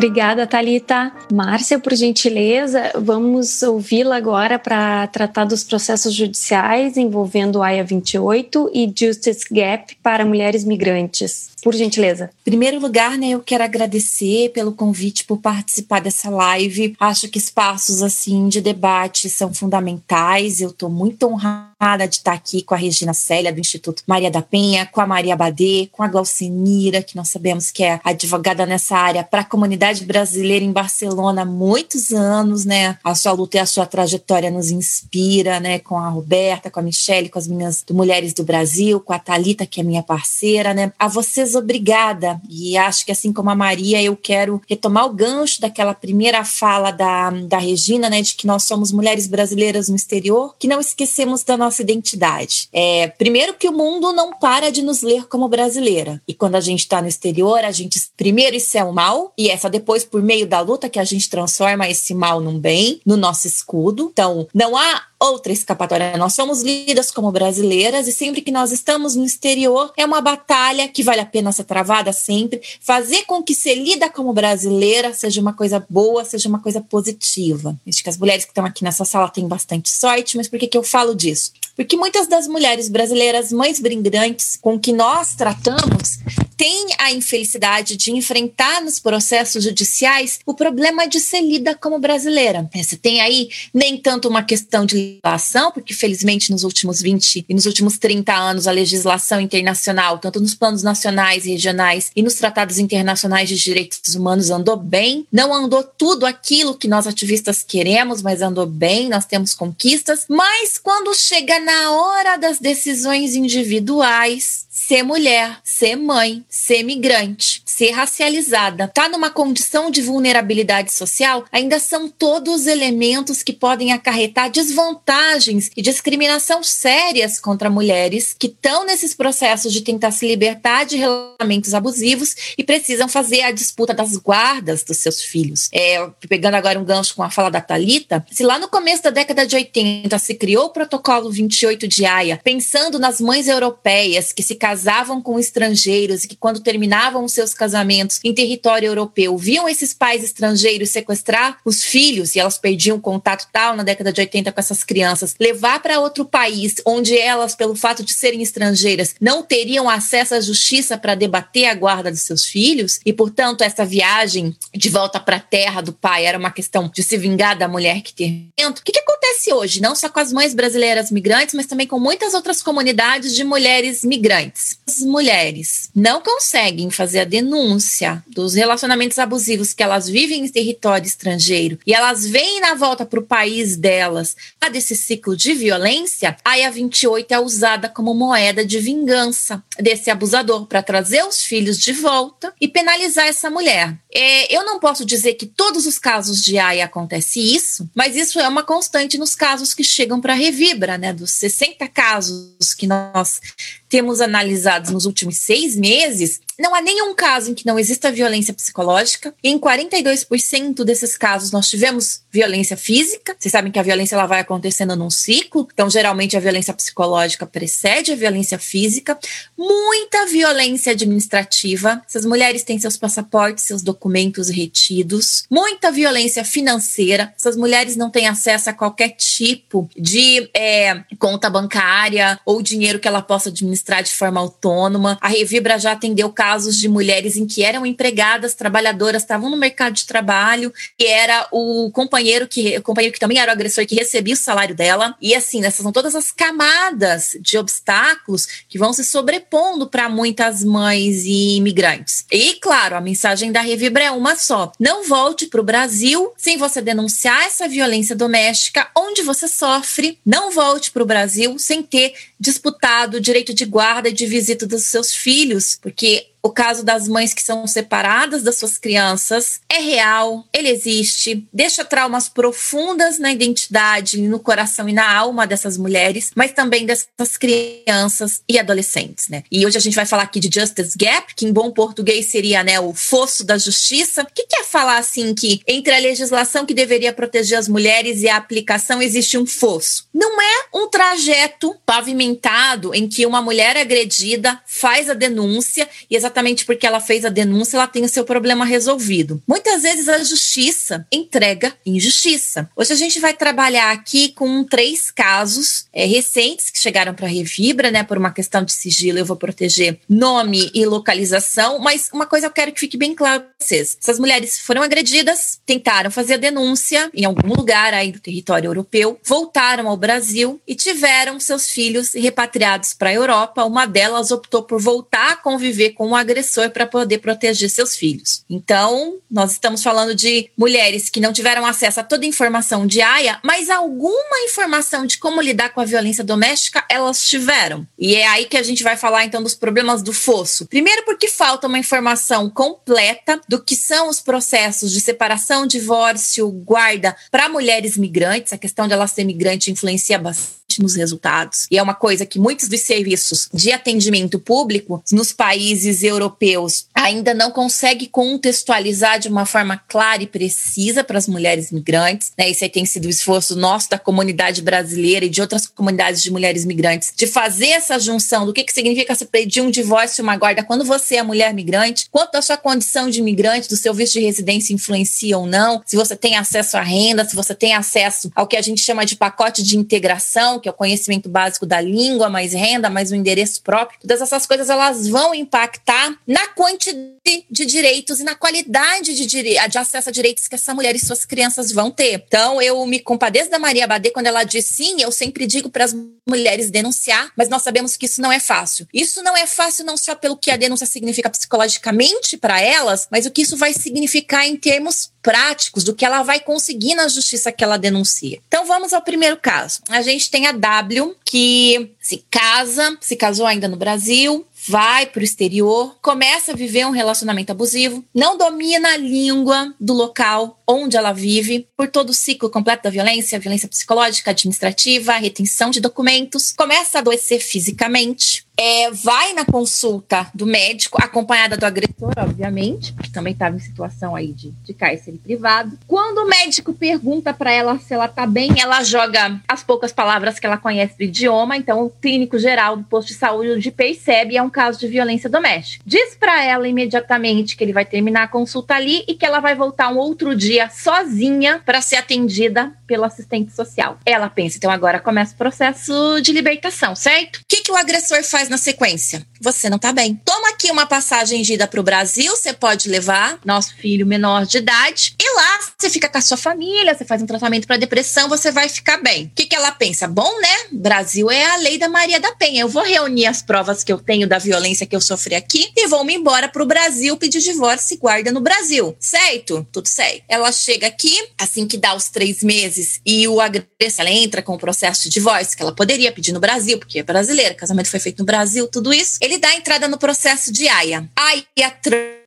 [0.00, 1.12] Obrigada, Talita.
[1.30, 8.90] Márcia, por gentileza, vamos ouvi-la agora para tratar dos processos judiciais envolvendo AIA 28 e
[8.96, 11.50] Justice Gap para mulheres migrantes.
[11.62, 12.30] Por gentileza.
[12.46, 16.96] Em primeiro lugar, né, eu quero agradecer pelo convite por participar dessa live.
[16.98, 20.62] Acho que espaços assim de debate são fundamentais.
[20.62, 21.69] Eu estou muito honrada
[22.08, 25.36] de estar aqui com a Regina Célia do Instituto Maria da Penha, com a Maria
[25.36, 29.70] Badê, com a Glaucenira, que nós sabemos que é advogada nessa área para a comunidade
[29.70, 32.98] comunidade brasileira em Barcelona há muitos anos, né?
[33.04, 35.78] A sua luta e a sua trajetória nos inspira, né?
[35.78, 39.18] Com a Roberta, com a Michelle, com as meninas do Mulheres do Brasil, com a
[39.18, 40.92] Talita, que é minha parceira, né?
[40.98, 42.40] A vocês obrigada.
[42.48, 46.90] E acho que assim como a Maria, eu quero retomar o gancho daquela primeira fala
[46.90, 48.20] da, da Regina, né?
[48.20, 52.68] De que nós somos mulheres brasileiras no exterior, que não esquecemos da nossa identidade.
[52.72, 56.20] É, primeiro que o mundo não para de nos ler como brasileira.
[56.26, 59.48] E quando a gente está no exterior, a gente primeiro isso é o mal e
[59.48, 63.16] essa depois por meio da luta que a gente transforma esse mal num bem, no
[63.16, 64.10] nosso escudo.
[64.12, 66.16] Então, não há outra escapatória.
[66.16, 70.88] Nós somos lidas como brasileiras e sempre que nós estamos no exterior é uma batalha
[70.88, 75.40] que vale a pena ser travada sempre, fazer com que ser lida como brasileira seja
[75.40, 77.76] uma coisa boa, seja uma coisa positiva.
[77.86, 80.66] Acho que as mulheres que estão aqui nessa sala têm bastante sorte, mas por que,
[80.66, 81.52] que eu falo disso?
[81.76, 86.18] Porque muitas das mulheres brasileiras, mães brindantes com que nós tratamos,
[86.60, 92.68] têm a infelicidade de enfrentar nos processos judiciais o problema de ser lida como brasileira.
[92.74, 97.54] Você tem aí nem tanto uma questão de legislação, porque felizmente nos últimos 20 e
[97.54, 102.34] nos últimos 30 anos a legislação internacional, tanto nos planos nacionais e regionais e nos
[102.34, 105.26] tratados internacionais de direitos humanos andou bem.
[105.32, 110.26] Não andou tudo aquilo que nós ativistas queremos, mas andou bem, nós temos conquistas.
[110.28, 117.90] Mas quando chega na hora das decisões individuais, ser mulher, ser mãe, ser migrante, ser
[117.90, 125.70] racializada, tá numa condição de vulnerabilidade social, ainda são todos elementos que podem acarretar desvantagens
[125.76, 131.74] e discriminação sérias contra mulheres que estão nesses processos de tentar se libertar de relacionamentos
[131.74, 135.68] abusivos e precisam fazer a disputa das guardas dos seus filhos.
[135.72, 139.10] É, pegando agora um gancho com a fala da Talita, se lá no começo da
[139.10, 144.42] década de 80 se criou o protocolo 28 de Haia, pensando nas mães europeias que
[144.42, 149.68] se casavam com estrangeiros e que quando terminavam os seus casamentos em território europeu, viam
[149.68, 154.52] esses pais estrangeiros sequestrar os filhos e elas perdiam contato tal na década de 80
[154.52, 159.42] com essas crianças, levar para outro país onde elas, pelo fato de serem estrangeiras, não
[159.42, 164.54] teriam acesso à justiça para debater a guarda dos seus filhos e, portanto, essa viagem
[164.72, 168.02] de volta para a terra do pai era uma questão de se vingar da mulher
[168.02, 168.82] que tem dentro.
[168.82, 169.82] O que, que acontece hoje?
[169.82, 174.04] Não só com as mães brasileiras migrantes, mas também com muitas outras comunidades de mulheres
[174.04, 174.59] migrantes.
[174.86, 181.06] As mulheres não conseguem fazer a denúncia dos relacionamentos abusivos que elas vivem em território
[181.06, 184.36] estrangeiro e elas vêm na volta para o país delas
[184.70, 190.66] desse ciclo de violência, a IA 28 é usada como moeda de vingança desse abusador
[190.66, 193.96] para trazer os filhos de volta e penalizar essa mulher.
[194.12, 198.40] É, eu não posso dizer que todos os casos de AI acontece isso, mas isso
[198.40, 201.12] é uma constante nos casos que chegam para a Revibra, né?
[201.12, 203.40] Dos 60 casos que nós
[203.88, 208.52] temos analisados nos últimos seis meses, não há nenhum caso em que não exista violência
[208.52, 209.34] psicológica.
[209.42, 213.34] Em 42% desses casos, nós tivemos violência física.
[213.38, 215.66] Vocês sabem que a violência ela vai acontecendo num ciclo.
[215.72, 219.18] Então, geralmente, a violência psicológica precede a violência física.
[219.56, 222.02] Muita violência administrativa.
[222.06, 225.44] Essas mulheres têm seus passaportes, seus documentos retidos.
[225.50, 227.32] Muita violência financeira.
[227.36, 233.08] Essas mulheres não têm acesso a qualquer tipo de é, conta bancária ou dinheiro que
[233.08, 235.18] ela possa administrar de forma autônoma.
[235.20, 239.56] A Revibra já atendeu casos casos de mulheres em que eram empregadas, trabalhadoras, estavam no
[239.56, 243.86] mercado de trabalho, e era o companheiro que o companheiro que também era o agressor
[243.86, 245.14] que recebia o salário dela.
[245.20, 250.64] E assim, essas são todas as camadas de obstáculos que vão se sobrepondo para muitas
[250.64, 252.24] mães e imigrantes.
[252.32, 256.56] E claro, a mensagem da Revibra é uma só: não volte para o Brasil sem
[256.56, 260.18] você denunciar essa violência doméstica onde você sofre.
[260.26, 264.66] Não volte para o Brasil sem ter disputado o direito de guarda e de visita
[264.66, 269.78] dos seus filhos, porque o caso das mães que são separadas das suas crianças é
[269.78, 276.30] real, ele existe, deixa traumas profundas na identidade, no coração e na alma dessas mulheres,
[276.34, 279.42] mas também dessas crianças e adolescentes, né?
[279.50, 282.64] E hoje a gente vai falar aqui de Justice Gap, que em bom português seria,
[282.64, 284.22] né, o fosso da justiça.
[284.22, 288.28] O que quer falar assim que entre a legislação que deveria proteger as mulheres e
[288.28, 290.08] a aplicação existe um fosso?
[290.12, 296.64] Não é um trajeto pavimentado em que uma mulher agredida faz a denúncia e exatamente
[296.64, 299.42] porque ela fez a denúncia, ela tem o seu problema resolvido.
[299.46, 302.70] Muitas vezes a justiça entrega injustiça.
[302.76, 307.28] Hoje a gente vai trabalhar aqui com três casos é, recentes que chegaram para a
[307.28, 308.04] Revibra, né?
[308.04, 312.50] Por uma questão de sigilo, eu vou proteger nome e localização, mas uma coisa eu
[312.50, 317.10] quero que fique bem claro para vocês: essas mulheres foram agredidas, tentaram fazer a denúncia
[317.12, 322.94] em algum lugar aí do território europeu, voltaram ao Brasil e tiveram seus filhos repatriados
[322.94, 323.64] para a Europa.
[323.64, 328.44] Uma delas optou por voltar a conviver com agressor para poder proteger seus filhos.
[328.48, 333.00] Então, nós estamos falando de mulheres que não tiveram acesso a toda a informação de
[333.00, 337.86] AIA, mas alguma informação de como lidar com a violência doméstica elas tiveram.
[337.98, 340.66] E é aí que a gente vai falar então dos problemas do fosso.
[340.66, 347.16] Primeiro, porque falta uma informação completa do que são os processos de separação, divórcio, guarda
[347.30, 348.52] para mulheres migrantes.
[348.52, 351.66] A questão de ela ser migrante influencia bastante nos resultados.
[351.70, 357.32] E é uma coisa que muitos dos serviços de atendimento público nos países europeus ainda
[357.34, 362.32] não consegue contextualizar de uma forma clara e precisa para as mulheres migrantes.
[362.38, 362.50] Né?
[362.50, 366.30] Isso aí tem sido o esforço nosso da comunidade brasileira e de outras comunidades de
[366.30, 370.22] mulheres migrantes de fazer essa junção do que, que significa se pedir um divórcio e
[370.22, 373.94] uma guarda quando você é mulher migrante, quanto a sua condição de migrante, do seu
[373.94, 377.74] visto de residência influencia ou não, se você tem acesso à renda, se você tem
[377.74, 381.66] acesso ao que a gente chama de pacote de integração, que é o conhecimento básico
[381.66, 383.98] da língua, mais renda, mais o endereço próprio.
[384.00, 387.10] Todas essas coisas elas vão impactar na quantidade
[387.50, 391.24] de direitos e na qualidade de, de acesso a direitos que essa mulher e suas
[391.24, 392.22] crianças vão ter.
[392.26, 395.84] Então, eu me compadeço da Maria Badê quando ela diz sim, eu sempre digo para
[395.84, 395.94] as
[396.28, 398.86] mulheres denunciar, mas nós sabemos que isso não é fácil.
[398.92, 403.26] Isso não é fácil não só pelo que a denúncia significa psicologicamente para elas, mas
[403.26, 407.52] o que isso vai significar em termos práticos do que ela vai conseguir na justiça
[407.52, 408.40] que ela denuncia.
[408.48, 409.80] Então vamos ao primeiro caso.
[409.88, 415.20] A gente tem a W que se casa, se casou ainda no Brasil, vai para
[415.20, 420.96] o exterior, começa a viver um relacionamento abusivo, não domina a língua do local onde
[420.96, 426.52] ela vive, por todo o ciclo completo da violência, violência psicológica, administrativa, retenção de documentos,
[426.52, 433.10] começa a adoecer fisicamente, é, vai na consulta do médico, acompanhada do agressor, obviamente, que
[433.10, 435.78] também estava em situação aí de, de cárcere privado.
[435.86, 440.38] Quando o médico pergunta para ela se ela tá bem, ela joga as poucas palavras
[440.38, 444.42] que ela conhece do idioma, então o clínico geral do posto de saúde percebe é
[444.42, 445.82] um caso de violência doméstica.
[445.86, 449.54] Diz para ela imediatamente que ele vai terminar a consulta ali e que ela vai
[449.54, 453.98] voltar um outro dia sozinha para ser atendida pelo assistente social.
[454.04, 457.36] Ela pensa, então agora começa o processo de libertação, certo?
[457.36, 459.24] O que, que o agressor faz na sequência?
[459.40, 460.20] Você não tá bem.
[460.24, 464.58] Toma aqui uma passagem de ida pro Brasil, você pode levar nosso filho menor de
[464.58, 468.28] idade e lá você fica com a sua família, você faz um tratamento para depressão,
[468.28, 469.24] você vai ficar bem.
[469.24, 470.06] O que, que ela pensa?
[470.06, 470.48] Bom, né?
[470.70, 472.60] Brasil é a lei da Maria da Penha.
[472.60, 475.86] Eu vou reunir as provas que eu tenho da violência que eu sofri aqui e
[475.86, 478.94] vou me embora pro Brasil pedir divórcio e guarda no Brasil.
[479.00, 479.66] Certo?
[479.72, 480.24] Tudo certo.
[480.28, 484.54] Ela chega aqui, assim que dá os três meses e o agressor ela entra com
[484.54, 487.98] o processo de divórcio que ela poderia pedir no Brasil, porque é brasileira, casamento foi
[487.98, 489.16] feito no Brasil, tudo isso.
[489.22, 491.08] Ele dá entrada no processo de AIA.
[491.16, 491.80] AIA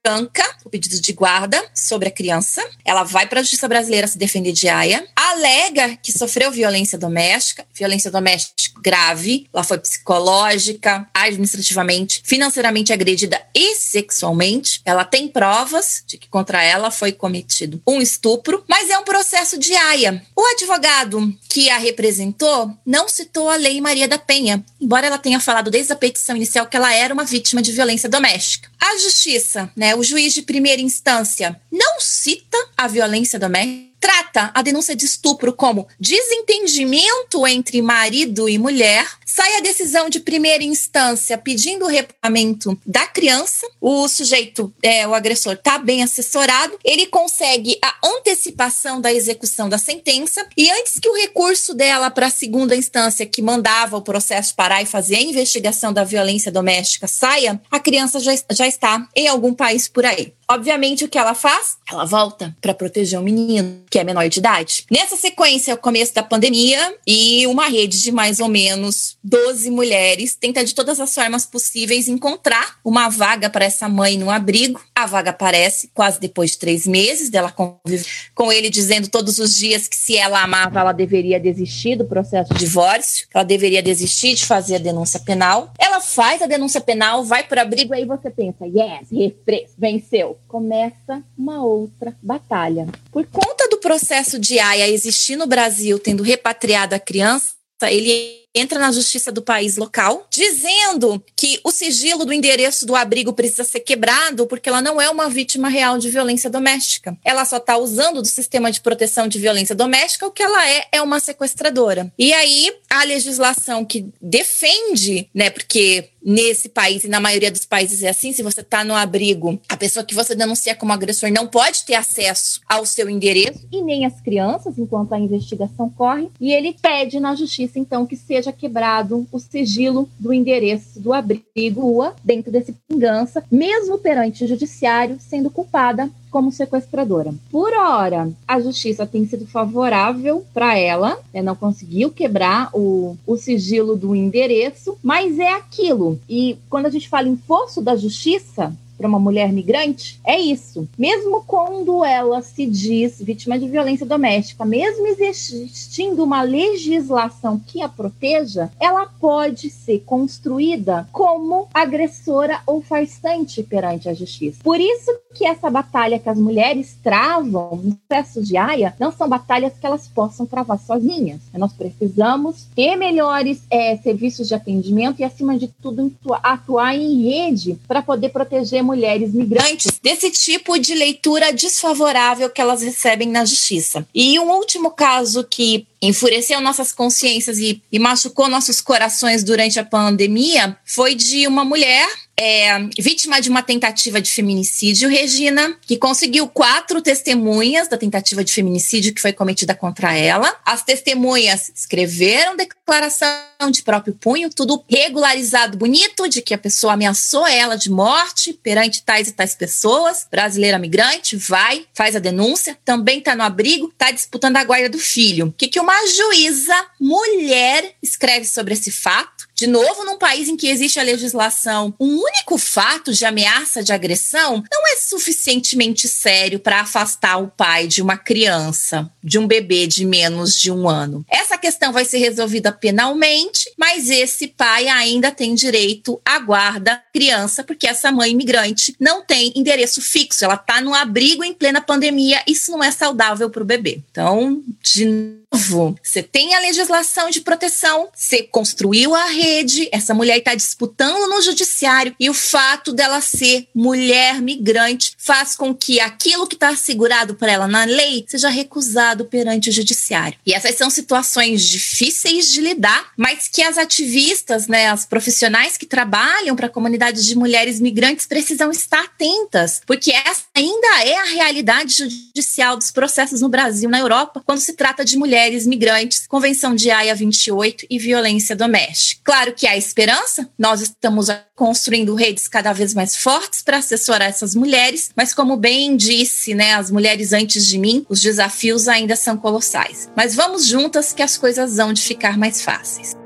[0.04, 2.62] tranca o pedido de guarda sobre a criança.
[2.84, 5.08] Ela vai para a justiça brasileira se defender de AIA.
[5.16, 9.48] Alega que sofreu violência doméstica, violência doméstica grave.
[9.54, 14.82] Ela foi psicológica, administrativamente, financeiramente agredida e sexualmente.
[14.84, 19.58] Ela tem provas de que contra ela foi cometido um estupro, mas é um processo
[19.58, 20.22] de AIA.
[20.36, 25.40] O advogado que a representou não citou a Lei Maria da Penha, embora ela tenha
[25.40, 28.70] falado desde a petição inicial que ela era uma vítima de violência doméstica.
[28.86, 34.62] A justiça, né, o juiz de primeira instância, não cita a violência doméstica trata a
[34.62, 41.40] denúncia de estupro como desentendimento entre marido e mulher, sai a decisão de primeira instância
[41.40, 47.80] pedindo o repagamento da criança, o sujeito, é, o agressor, está bem assessorado, ele consegue
[47.84, 52.76] a antecipação da execução da sentença e antes que o recurso dela para a segunda
[52.76, 57.80] instância, que mandava o processo parar e fazer a investigação da violência doméstica, saia, a
[57.80, 60.32] criança já, já está em algum país por aí.
[60.50, 61.78] Obviamente, o que ela faz?
[61.90, 64.86] Ela volta para proteger o menino, que é menor de idade.
[64.92, 69.70] Nessa sequência, é o começo da pandemia e uma rede de mais ou menos 12
[69.72, 74.82] mulheres tenta de todas as formas possíveis encontrar uma vaga para essa mãe no abrigo.
[74.96, 78.06] A vaga aparece quase depois de três meses dela conviver
[78.36, 82.54] com ele, dizendo todos os dias que se ela amava, ela deveria desistir do processo
[82.54, 85.72] de divórcio, ela deveria desistir de fazer a denúncia penal.
[85.80, 90.38] Ela faz a denúncia penal, vai para o abrigo, aí você pensa, yes, refresco, venceu
[90.48, 92.88] começa uma outra batalha.
[93.12, 98.80] Por conta do processo de AIA existir no Brasil, tendo repatriado a criança, ele entra
[98.80, 103.80] na justiça do país local, dizendo que o sigilo do endereço do abrigo precisa ser
[103.80, 107.18] quebrado porque ela não é uma vítima real de violência doméstica.
[107.24, 110.88] Ela só está usando do sistema de proteção de violência doméstica, o que ela é
[110.92, 112.12] é uma sequestradora.
[112.18, 118.02] E aí a legislação que defende, né, porque nesse país e na maioria dos países
[118.02, 121.48] é assim, se você está no abrigo, a pessoa que você denuncia como agressor não
[121.48, 126.54] pode ter acesso ao seu endereço e nem as crianças enquanto a investigação corre, e
[126.54, 132.52] ele pede na justiça então que seja quebrado o sigilo do endereço do abrigo dentro
[132.52, 137.32] desse vingança, mesmo perante o judiciário, sendo culpada como sequestradora.
[137.52, 143.38] Por hora, a justiça tem sido favorável para ela, né, não conseguiu quebrar o, o
[143.38, 146.20] sigilo do endereço, mas é aquilo.
[146.28, 150.88] E quando a gente fala em força da justiça, para uma mulher migrante é isso.
[150.98, 157.90] Mesmo quando ela se diz vítima de violência doméstica, mesmo existindo uma legislação que a
[157.90, 164.60] proteja, ela pode ser construída como agressora ou farsante perante a justiça.
[164.64, 169.28] Por isso que essa batalha que as mulheres travam no processo de AIA não são
[169.28, 171.42] batalhas que elas possam travar sozinhas.
[171.54, 176.10] Nós precisamos ter melhores é, serviços de atendimento e, acima de tudo,
[176.42, 178.93] atuar em rede para poder proteger mulheres
[179.34, 184.06] migrantes desse tipo de leitura desfavorável que elas recebem na justiça.
[184.14, 189.86] E um último caso que enfureceu nossas consciências e, e machucou nossos corações durante a
[189.86, 192.08] pandemia foi de uma mulher
[192.40, 198.52] é, vítima de uma tentativa de feminicídio, Regina, que conseguiu quatro testemunhas da tentativa de
[198.52, 200.56] feminicídio que foi cometida contra ela.
[200.66, 203.38] As testemunhas escreveram declaração
[203.72, 209.04] de próprio punho, tudo regularizado, bonito, de que a pessoa ameaçou ela de morte perante
[209.04, 210.28] tais e tais pessoas.
[210.30, 215.00] Brasileira migrante, vai, faz a denúncia, também está no abrigo, está disputando a guarda do
[215.00, 215.48] filho.
[215.48, 219.48] O que, que uma juíza mulher escreve sobre esse fato?
[219.64, 223.94] De novo, num país em que existe a legislação, um único fato de ameaça de
[223.94, 229.88] agressão não é suficientemente sério para afastar o pai de uma criança, de um bebê
[229.88, 231.26] de menos de um ano.
[231.30, 237.64] Essa questão vai ser resolvida penalmente, mas esse pai ainda tem direito à guarda criança,
[237.64, 242.44] porque essa mãe imigrante não tem endereço fixo, ela está no abrigo em plena pandemia,
[242.46, 244.02] isso não é saudável para o bebê.
[244.12, 245.06] Então, de
[245.54, 249.53] novo, você tem a legislação de proteção, você construiu a rede,
[249.92, 255.74] essa mulher está disputando no judiciário e o fato dela ser mulher migrante faz com
[255.74, 260.38] que aquilo que está assegurado para ela na lei seja recusado perante o judiciário.
[260.46, 265.86] E essas são situações difíceis de lidar, mas que as ativistas, né, as profissionais que
[265.86, 271.26] trabalham para a comunidade de mulheres migrantes precisam estar atentas, porque essa ainda é a
[271.26, 276.76] realidade judicial dos processos no Brasil, na Europa, quando se trata de mulheres migrantes, Convenção
[276.76, 279.33] de Haia 28 e violência doméstica.
[279.34, 284.54] Claro que há esperança, nós estamos construindo redes cada vez mais fortes para assessorar essas
[284.54, 289.36] mulheres, mas como bem disse, né, as mulheres antes de mim, os desafios ainda são
[289.36, 290.08] colossais.
[290.16, 293.23] Mas vamos juntas que as coisas vão de ficar mais fáceis.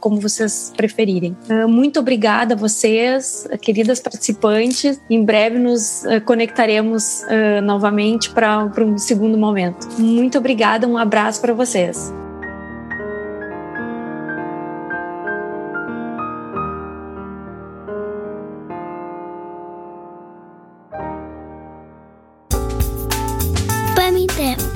[0.00, 1.36] como vocês preferirem.
[1.68, 5.00] muito obrigada a vocês, queridas participantes.
[5.08, 7.24] Em breve nos conectaremos
[7.62, 9.88] novamente para um segundo momento.
[9.98, 12.12] Muito obrigada, um abraço para vocês.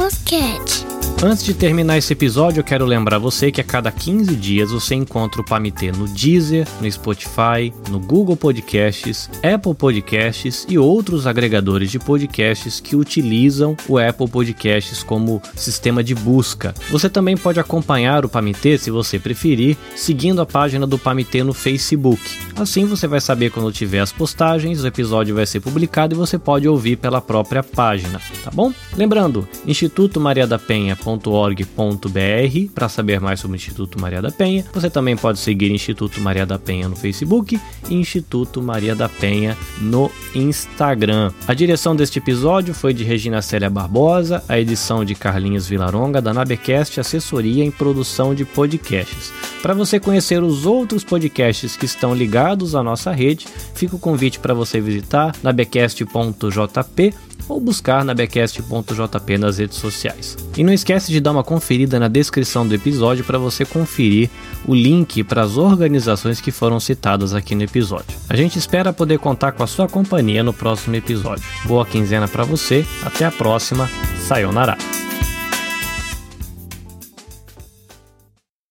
[0.05, 0.94] Podcast.
[1.23, 4.95] Antes de terminar esse episódio, eu quero lembrar você que a cada 15 dias você
[4.95, 11.91] encontra o Pamitê no Deezer, no Spotify, no Google Podcasts, Apple Podcasts e outros agregadores
[11.91, 16.74] de podcasts que utilizam o Apple Podcasts como sistema de busca.
[16.91, 21.55] Você também pode acompanhar o Pamitê, se você preferir, seguindo a página do Pamitê no
[21.55, 22.20] Facebook.
[22.55, 26.39] Assim você vai saber quando tiver as postagens, o episódio vai ser publicado e você
[26.39, 28.73] pode ouvir pela própria página, tá bom?
[28.95, 34.64] Lembrando, Instituto Maria da Penha www.instituto.org.br para saber mais sobre o Instituto Maria da Penha.
[34.72, 39.56] Você também pode seguir Instituto Maria da Penha no Facebook e Instituto Maria da Penha
[39.81, 41.32] no Instagram.
[41.47, 46.32] A direção deste episódio foi de Regina Célia Barbosa, a edição de Carlinhos Vilaronga, da
[46.32, 49.32] Nabecast Assessoria em Produção de Podcasts.
[49.62, 54.39] Para você conhecer os outros podcasts que estão ligados à nossa rede, fica o convite
[54.39, 57.14] para você visitar nabecast.jp
[57.49, 60.37] ou buscar na becast.jp nas redes sociais.
[60.57, 64.31] E não esquece de dar uma conferida na descrição do episódio para você conferir
[64.66, 68.16] o link para as organizações que foram citadas aqui no episódio.
[68.29, 71.45] A gente espera poder contar com a sua companhia no próximo episódio.
[71.65, 73.91] Boa quinzena para você, até a próxima,
[74.27, 74.77] sayonara!